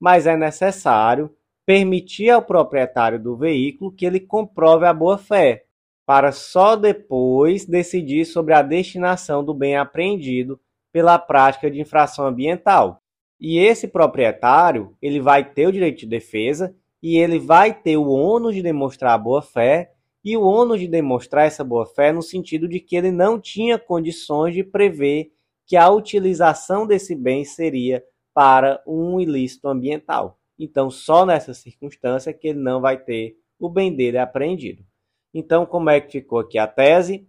Mas 0.00 0.26
é 0.26 0.36
necessário 0.36 1.32
permitir 1.64 2.30
ao 2.30 2.42
proprietário 2.42 3.22
do 3.22 3.36
veículo 3.36 3.92
que 3.92 4.04
ele 4.04 4.18
comprove 4.18 4.84
a 4.84 4.92
boa-fé, 4.92 5.66
para 6.04 6.32
só 6.32 6.74
depois 6.74 7.64
decidir 7.64 8.24
sobre 8.24 8.52
a 8.52 8.62
destinação 8.62 9.44
do 9.44 9.54
bem 9.54 9.76
apreendido 9.76 10.58
pela 10.92 11.18
prática 11.18 11.70
de 11.70 11.80
infração 11.80 12.26
ambiental. 12.26 13.00
E 13.40 13.58
esse 13.58 13.88
proprietário, 13.88 14.96
ele 15.00 15.20
vai 15.20 15.44
ter 15.48 15.66
o 15.66 15.72
direito 15.72 16.00
de 16.00 16.06
defesa 16.06 16.74
e 17.02 17.16
ele 17.16 17.38
vai 17.38 17.74
ter 17.74 17.96
o 17.96 18.08
ônus 18.08 18.54
de 18.54 18.62
demonstrar 18.62 19.14
a 19.14 19.18
boa-fé 19.18 19.90
e 20.24 20.36
o 20.36 20.42
ônus 20.42 20.78
de 20.78 20.86
demonstrar 20.86 21.46
essa 21.46 21.64
boa-fé 21.64 22.12
no 22.12 22.22
sentido 22.22 22.68
de 22.68 22.78
que 22.78 22.94
ele 22.94 23.10
não 23.10 23.40
tinha 23.40 23.78
condições 23.78 24.54
de 24.54 24.62
prever 24.62 25.32
que 25.66 25.76
a 25.76 25.90
utilização 25.90 26.86
desse 26.86 27.16
bem 27.16 27.44
seria 27.44 28.04
para 28.32 28.80
um 28.86 29.18
ilícito 29.18 29.68
ambiental. 29.68 30.38
Então, 30.58 30.90
só 30.90 31.26
nessa 31.26 31.52
circunstância 31.52 32.32
que 32.32 32.48
ele 32.48 32.60
não 32.60 32.80
vai 32.80 32.96
ter 32.96 33.36
o 33.58 33.68
bem 33.68 33.94
dele 33.94 34.18
apreendido. 34.18 34.84
Então, 35.34 35.66
como 35.66 35.90
é 35.90 36.00
que 36.00 36.12
ficou 36.12 36.40
aqui 36.40 36.58
a 36.58 36.66
tese? 36.66 37.26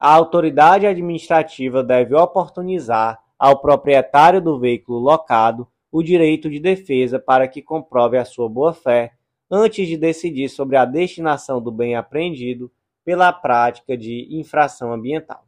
A 0.00 0.14
autoridade 0.14 0.86
administrativa 0.86 1.82
deve 1.82 2.14
oportunizar 2.14 3.20
ao 3.36 3.60
proprietário 3.60 4.40
do 4.40 4.58
veículo 4.58 4.98
locado 4.98 5.66
o 5.90 6.02
direito 6.02 6.48
de 6.48 6.60
defesa 6.60 7.18
para 7.18 7.48
que 7.48 7.60
comprove 7.60 8.16
a 8.16 8.24
sua 8.24 8.48
boa-fé 8.48 9.14
antes 9.50 9.88
de 9.88 9.96
decidir 9.96 10.48
sobre 10.48 10.76
a 10.76 10.84
destinação 10.84 11.60
do 11.60 11.72
bem 11.72 11.96
apreendido 11.96 12.70
pela 13.04 13.32
prática 13.32 13.96
de 13.96 14.28
infração 14.30 14.92
ambiental. 14.92 15.44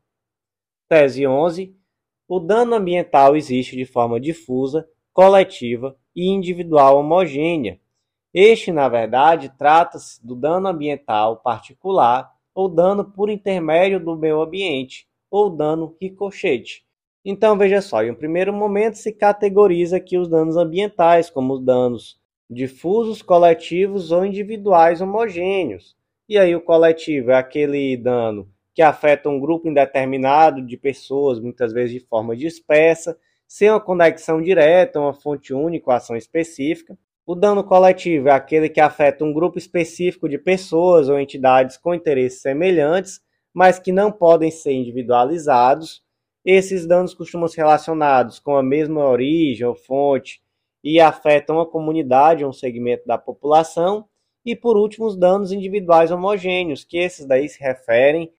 Tese 0.88 1.26
11. 1.26 1.76
O 2.26 2.40
dano 2.40 2.74
ambiental 2.74 3.36
existe 3.36 3.76
de 3.76 3.84
forma 3.84 4.18
difusa, 4.18 4.88
coletiva 5.12 5.96
e 6.16 6.28
individual 6.28 6.98
homogênea. 6.98 7.78
Este, 8.32 8.72
na 8.72 8.88
verdade, 8.88 9.52
trata-se 9.56 10.24
do 10.26 10.34
dano 10.34 10.68
ambiental 10.68 11.36
particular 11.36 12.32
ou 12.54 12.68
dano 12.68 13.04
por 13.04 13.30
intermédio 13.30 13.98
do 13.98 14.16
meio 14.16 14.40
ambiente, 14.40 15.06
ou 15.30 15.50
dano 15.50 15.96
ricochete. 16.00 16.84
Então, 17.24 17.56
veja 17.56 17.82
só, 17.82 18.02
em 18.02 18.10
um 18.10 18.14
primeiro 18.14 18.52
momento 18.52 18.94
se 18.94 19.12
categoriza 19.12 19.98
aqui 19.98 20.16
os 20.16 20.28
danos 20.28 20.56
ambientais 20.56 21.28
como 21.28 21.54
os 21.54 21.64
danos 21.64 22.18
difusos, 22.48 23.22
coletivos 23.22 24.10
ou 24.10 24.24
individuais 24.24 25.00
homogêneos. 25.00 25.96
E 26.28 26.38
aí 26.38 26.54
o 26.56 26.60
coletivo 26.60 27.30
é 27.30 27.34
aquele 27.34 27.96
dano 27.96 28.48
que 28.74 28.82
afeta 28.82 29.28
um 29.28 29.38
grupo 29.38 29.68
indeterminado 29.68 30.64
de 30.64 30.76
pessoas, 30.76 31.38
muitas 31.38 31.72
vezes 31.72 31.92
de 31.92 32.06
forma 32.06 32.36
dispersa, 32.36 33.18
sem 33.46 33.68
uma 33.68 33.80
conexão 33.80 34.40
direta, 34.40 35.00
uma 35.00 35.12
fonte 35.12 35.52
única, 35.52 35.92
ação 35.92 36.16
específica. 36.16 36.96
O 37.30 37.36
dano 37.36 37.62
coletivo 37.62 38.28
é 38.28 38.32
aquele 38.32 38.68
que 38.68 38.80
afeta 38.80 39.24
um 39.24 39.32
grupo 39.32 39.56
específico 39.56 40.28
de 40.28 40.36
pessoas 40.36 41.08
ou 41.08 41.16
entidades 41.16 41.76
com 41.76 41.94
interesses 41.94 42.42
semelhantes, 42.42 43.20
mas 43.54 43.78
que 43.78 43.92
não 43.92 44.10
podem 44.10 44.50
ser 44.50 44.72
individualizados. 44.72 46.02
Esses 46.44 46.88
danos 46.88 47.14
costumam 47.14 47.46
ser 47.46 47.60
relacionados 47.60 48.40
com 48.40 48.56
a 48.56 48.64
mesma 48.64 49.08
origem 49.08 49.64
ou 49.64 49.76
fonte 49.76 50.42
e 50.82 50.98
afetam 50.98 51.60
a 51.60 51.70
comunidade, 51.70 52.44
um 52.44 52.52
segmento 52.52 53.06
da 53.06 53.16
população, 53.16 54.08
e 54.44 54.56
por 54.56 54.76
último 54.76 55.06
os 55.06 55.16
danos 55.16 55.52
individuais 55.52 56.10
homogêneos, 56.10 56.82
que 56.82 56.98
esses 56.98 57.24
daí 57.24 57.48
se 57.48 57.62
referem 57.62 58.32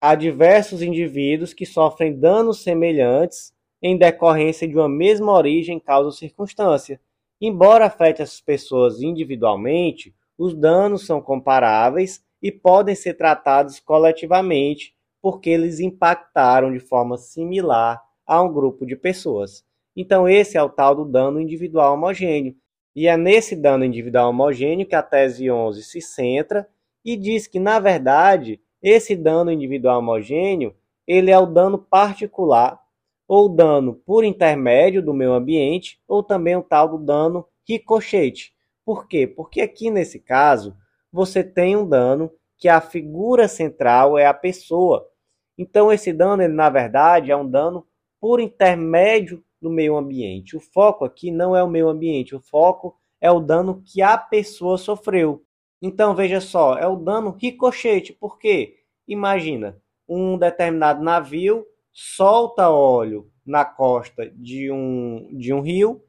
a 0.00 0.14
diversos 0.14 0.80
indivíduos 0.80 1.52
que 1.52 1.66
sofrem 1.66 2.18
danos 2.18 2.62
semelhantes 2.62 3.52
em 3.82 3.98
decorrência 3.98 4.66
de 4.66 4.74
uma 4.74 4.88
mesma 4.88 5.32
origem, 5.32 5.78
causa 5.78 6.06
ou 6.06 6.12
circunstância. 6.12 6.98
Embora 7.40 7.86
afete 7.86 8.22
essas 8.22 8.40
pessoas 8.40 9.00
individualmente, 9.00 10.14
os 10.36 10.54
danos 10.54 11.06
são 11.06 11.20
comparáveis 11.20 12.24
e 12.42 12.50
podem 12.50 12.94
ser 12.94 13.14
tratados 13.14 13.80
coletivamente 13.80 14.94
porque 15.20 15.50
eles 15.50 15.80
impactaram 15.80 16.72
de 16.72 16.78
forma 16.78 17.16
similar 17.16 18.02
a 18.26 18.42
um 18.42 18.52
grupo 18.52 18.86
de 18.86 18.96
pessoas. 18.96 19.64
Então, 19.96 20.28
esse 20.28 20.56
é 20.56 20.62
o 20.62 20.68
tal 20.68 20.94
do 20.94 21.04
dano 21.04 21.40
individual 21.40 21.94
homogêneo. 21.94 22.54
E 22.94 23.06
é 23.06 23.16
nesse 23.16 23.56
dano 23.56 23.84
individual 23.84 24.30
homogêneo 24.30 24.86
que 24.86 24.94
a 24.94 25.02
tese 25.02 25.50
11 25.50 25.82
se 25.82 26.00
centra 26.00 26.68
e 27.04 27.16
diz 27.16 27.46
que, 27.46 27.58
na 27.58 27.78
verdade, 27.78 28.60
esse 28.82 29.16
dano 29.16 29.50
individual 29.50 29.98
homogêneo 29.98 30.74
ele 31.06 31.30
é 31.30 31.38
o 31.38 31.46
dano 31.46 31.78
particular 31.78 32.78
ou 33.28 33.46
dano 33.46 33.94
por 34.06 34.24
intermédio 34.24 35.02
do 35.02 35.12
meio 35.12 35.34
ambiente 35.34 36.00
ou 36.08 36.22
também 36.22 36.56
o 36.56 36.62
tal 36.62 36.88
do 36.88 36.98
dano 36.98 37.46
ricochete. 37.68 38.54
Por 38.84 39.06
quê? 39.06 39.26
Porque 39.26 39.60
aqui 39.60 39.90
nesse 39.90 40.18
caso 40.18 40.74
você 41.12 41.44
tem 41.44 41.76
um 41.76 41.86
dano 41.86 42.32
que 42.56 42.68
a 42.68 42.80
figura 42.80 43.46
central 43.46 44.16
é 44.16 44.26
a 44.26 44.32
pessoa. 44.32 45.06
Então 45.58 45.92
esse 45.92 46.12
dano, 46.12 46.42
ele, 46.42 46.54
na 46.54 46.70
verdade, 46.70 47.30
é 47.30 47.36
um 47.36 47.48
dano 47.48 47.86
por 48.18 48.40
intermédio 48.40 49.44
do 49.60 49.68
meio 49.68 49.96
ambiente. 49.96 50.56
O 50.56 50.60
foco 50.60 51.04
aqui 51.04 51.30
não 51.30 51.54
é 51.54 51.62
o 51.62 51.68
meio 51.68 51.88
ambiente, 51.88 52.34
o 52.34 52.40
foco 52.40 52.96
é 53.20 53.30
o 53.30 53.40
dano 53.40 53.82
que 53.84 54.00
a 54.00 54.16
pessoa 54.16 54.78
sofreu. 54.78 55.44
Então 55.82 56.14
veja 56.14 56.40
só, 56.40 56.76
é 56.78 56.86
o 56.86 56.96
dano 56.96 57.36
ricochete, 57.38 58.12
porque 58.12 58.76
imagina, 59.06 59.80
um 60.08 60.38
determinado 60.38 61.02
navio 61.02 61.66
solta 62.00 62.70
óleo 62.70 63.28
na 63.44 63.64
costa 63.64 64.30
de 64.36 64.70
um, 64.70 65.36
de 65.36 65.52
um 65.52 65.60
rio, 65.60 66.00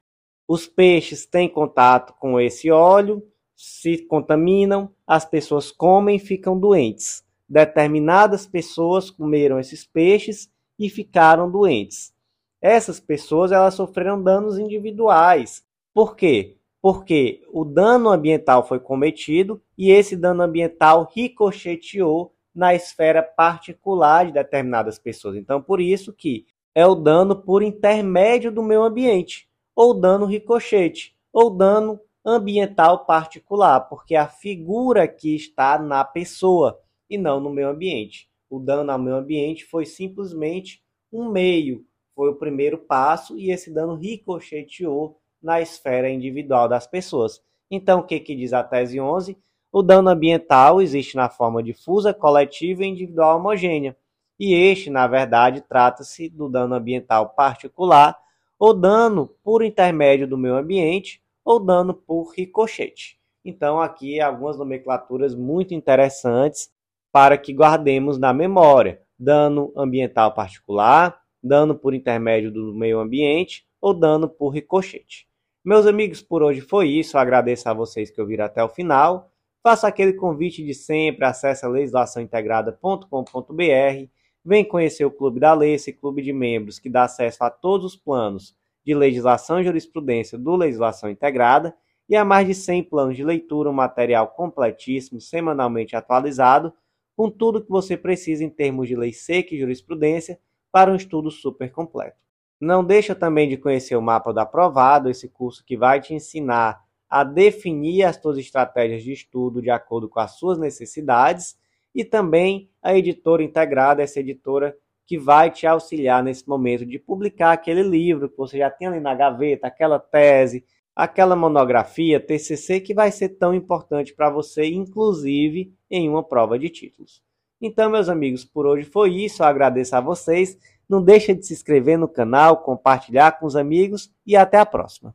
os 0.47 0.67
peixes 0.67 1.25
têm 1.25 1.49
contato 1.49 2.13
com 2.19 2.39
esse 2.39 2.69
óleo, 2.69 3.27
se 3.55 3.97
contaminam, 4.05 4.93
as 5.07 5.25
pessoas 5.25 5.71
comem 5.71 6.17
e 6.17 6.19
ficam 6.19 6.59
doentes. 6.59 7.23
Determinadas 7.49 8.45
pessoas 8.45 9.09
comeram 9.09 9.59
esses 9.59 9.83
peixes 9.83 10.51
e 10.77 10.91
ficaram 10.91 11.49
doentes. 11.49 12.13
Essas 12.61 12.99
pessoas 12.99 13.51
elas 13.51 13.73
sofreram 13.73 14.21
danos 14.21 14.59
individuais. 14.59 15.65
Por 15.91 16.15
quê? 16.15 16.57
Porque 16.79 17.41
o 17.51 17.65
dano 17.65 18.11
ambiental 18.11 18.67
foi 18.67 18.79
cometido 18.79 19.59
e 19.75 19.89
esse 19.89 20.15
dano 20.15 20.43
ambiental 20.43 21.11
ricocheteou 21.15 22.31
na 22.53 22.73
esfera 22.73 23.21
particular 23.21 24.25
de 24.25 24.33
determinadas 24.33 24.97
pessoas. 24.97 25.35
Então, 25.35 25.61
por 25.61 25.79
isso 25.79 26.13
que 26.13 26.45
é 26.73 26.85
o 26.85 26.95
dano 26.95 27.35
por 27.35 27.61
intermédio 27.61 28.51
do 28.51 28.63
meio 28.63 28.83
ambiente, 28.83 29.47
ou 29.75 29.93
dano 29.93 30.25
ricochete, 30.25 31.15
ou 31.31 31.49
dano 31.49 31.99
ambiental 32.25 33.05
particular, 33.05 33.81
porque 33.81 34.15
a 34.15 34.27
figura 34.27 35.07
que 35.07 35.35
está 35.35 35.79
na 35.79 36.03
pessoa 36.03 36.79
e 37.09 37.17
não 37.17 37.39
no 37.39 37.49
meio 37.49 37.69
ambiente. 37.69 38.29
O 38.49 38.59
dano 38.59 38.91
ao 38.91 38.99
meio 38.99 39.17
ambiente 39.17 39.65
foi 39.65 39.85
simplesmente 39.85 40.81
um 41.11 41.29
meio, 41.29 41.85
foi 42.15 42.29
o 42.29 42.35
primeiro 42.35 42.77
passo 42.77 43.37
e 43.37 43.51
esse 43.51 43.73
dano 43.73 43.95
ricocheteou 43.95 45.19
na 45.41 45.61
esfera 45.61 46.09
individual 46.09 46.67
das 46.67 46.85
pessoas. 46.85 47.41
Então, 47.71 47.99
o 47.99 48.03
que, 48.03 48.19
que 48.19 48.35
diz 48.35 48.53
a 48.53 48.63
tese 48.63 48.99
11? 48.99 49.37
O 49.71 49.83
dano 49.83 50.09
ambiental 50.09 50.81
existe 50.81 51.15
na 51.15 51.29
forma 51.29 51.61
difusa, 51.61 52.13
coletiva 52.13 52.83
e 52.83 52.87
individual 52.87 53.37
homogênea. 53.37 53.95
E 54.39 54.53
este, 54.53 54.89
na 54.89 55.05
verdade, 55.05 55.61
trata-se 55.61 56.29
do 56.29 56.49
dano 56.49 56.73
ambiental 56.73 57.29
particular 57.29 58.17
ou 58.57 58.73
dano 58.73 59.27
por 59.43 59.63
intermédio 59.63 60.27
do 60.27 60.37
meio 60.37 60.55
ambiente 60.55 61.21
ou 61.45 61.59
dano 61.59 61.93
por 61.93 62.33
ricochete. 62.35 63.19
Então, 63.45 63.79
aqui 63.79 64.19
algumas 64.19 64.57
nomenclaturas 64.57 65.35
muito 65.35 65.73
interessantes 65.73 66.71
para 67.11 67.37
que 67.37 67.53
guardemos 67.53 68.17
na 68.17 68.33
memória: 68.33 69.01
dano 69.17 69.71
ambiental 69.75 70.33
particular, 70.33 71.21
dano 71.43 71.75
por 71.75 71.93
intermédio 71.93 72.51
do 72.51 72.73
meio 72.73 72.99
ambiente 72.99 73.67
ou 73.79 73.93
dano 73.93 74.27
por 74.27 74.49
ricochete. 74.49 75.27
Meus 75.63 75.85
amigos, 75.85 76.21
por 76.21 76.41
hoje 76.41 76.61
foi 76.61 76.89
isso. 76.89 77.17
Agradeço 77.17 77.69
a 77.69 77.73
vocês 77.73 78.09
que 78.09 78.19
ouviram 78.19 78.45
até 78.45 78.63
o 78.63 78.69
final. 78.69 79.28
Faça 79.61 79.87
aquele 79.87 80.13
convite 80.13 80.63
de 80.63 80.73
sempre, 80.73 81.25
acesse 81.25 81.67
legislaçãointegrada.com.br, 81.67 84.09
vem 84.43 84.63
conhecer 84.63 85.03
o 85.03 85.11
Clube 85.11 85.39
da 85.39 85.53
Lei, 85.53 85.73
esse 85.73 85.91
clube 85.91 86.21
de 86.21 86.31
membros 86.31 86.79
que 86.79 86.89
dá 86.89 87.03
acesso 87.03 87.43
a 87.43 87.49
todos 87.49 87.85
os 87.85 87.95
planos 87.95 88.55
de 88.85 88.95
legislação 88.95 89.59
e 89.59 89.65
jurisprudência 89.65 90.37
do 90.37 90.55
Legislação 90.55 91.09
Integrada 91.09 91.75
e 92.07 92.15
a 92.15 92.23
mais 92.23 92.47
de 92.47 92.55
100 92.55 92.83
planos 92.83 93.17
de 93.17 93.23
leitura, 93.23 93.69
um 93.69 93.73
material 93.73 94.29
completíssimo, 94.29 95.19
semanalmente 95.19 95.95
atualizado, 95.95 96.73
com 97.15 97.29
tudo 97.29 97.61
que 97.61 97.69
você 97.69 97.97
precisa 97.97 98.43
em 98.43 98.49
termos 98.49 98.87
de 98.87 98.95
lei 98.95 99.11
seca 99.11 99.53
e 99.53 99.59
jurisprudência 99.59 100.39
para 100.71 100.91
um 100.91 100.95
estudo 100.95 101.29
super 101.29 101.71
completo. 101.71 102.17
Não 102.59 102.83
deixa 102.83 103.13
também 103.13 103.47
de 103.47 103.57
conhecer 103.57 103.95
o 103.95 104.01
mapa 104.01 104.33
do 104.33 104.39
aprovado, 104.39 105.09
esse 105.09 105.27
curso 105.27 105.63
que 105.65 105.77
vai 105.77 105.99
te 105.99 106.13
ensinar 106.13 106.81
a 107.09 107.23
definir 107.23 108.03
as 108.03 108.17
suas 108.17 108.37
estratégias 108.37 109.03
de 109.03 109.11
estudo 109.11 109.61
de 109.61 109.69
acordo 109.69 110.07
com 110.07 110.19
as 110.19 110.37
suas 110.37 110.59
necessidades 110.59 111.57
e 111.95 112.05
também 112.05 112.69
a 112.81 112.95
editora 112.95 113.43
integrada, 113.43 114.03
essa 114.03 114.19
editora 114.19 114.77
que 115.05 115.17
vai 115.17 115.49
te 115.49 115.65
auxiliar 115.65 116.23
nesse 116.23 116.47
momento 116.47 116.85
de 116.85 116.99
publicar 116.99 117.51
aquele 117.51 117.81
livro 117.81 118.29
que 118.29 118.37
você 118.37 118.59
já 118.59 118.69
tem 118.69 118.87
ali 118.87 118.99
na 118.99 119.15
gaveta, 119.15 119.65
aquela 119.65 119.97
tese, 119.97 120.63
aquela 120.95 121.35
monografia, 121.35 122.19
TCC 122.19 122.79
que 122.79 122.93
vai 122.93 123.11
ser 123.11 123.29
tão 123.29 123.53
importante 123.53 124.13
para 124.13 124.29
você, 124.29 124.67
inclusive 124.67 125.73
em 125.89 126.07
uma 126.07 126.23
prova 126.23 126.59
de 126.59 126.69
títulos. 126.69 127.23
Então, 127.61 127.89
meus 127.89 128.07
amigos, 128.07 128.45
por 128.45 128.65
hoje 128.65 128.83
foi 128.83 129.15
isso. 129.15 129.41
Eu 129.41 129.47
agradeço 129.47 129.95
a 129.95 129.99
vocês. 129.99 130.57
Não 130.87 131.03
deixe 131.03 131.33
de 131.33 131.45
se 131.45 131.53
inscrever 131.53 131.97
no 131.97 132.07
canal, 132.07 132.63
compartilhar 132.63 133.39
com 133.39 133.45
os 133.45 133.55
amigos 133.55 134.11
e 134.25 134.35
até 134.35 134.57
a 134.57 134.65
próxima. 134.65 135.13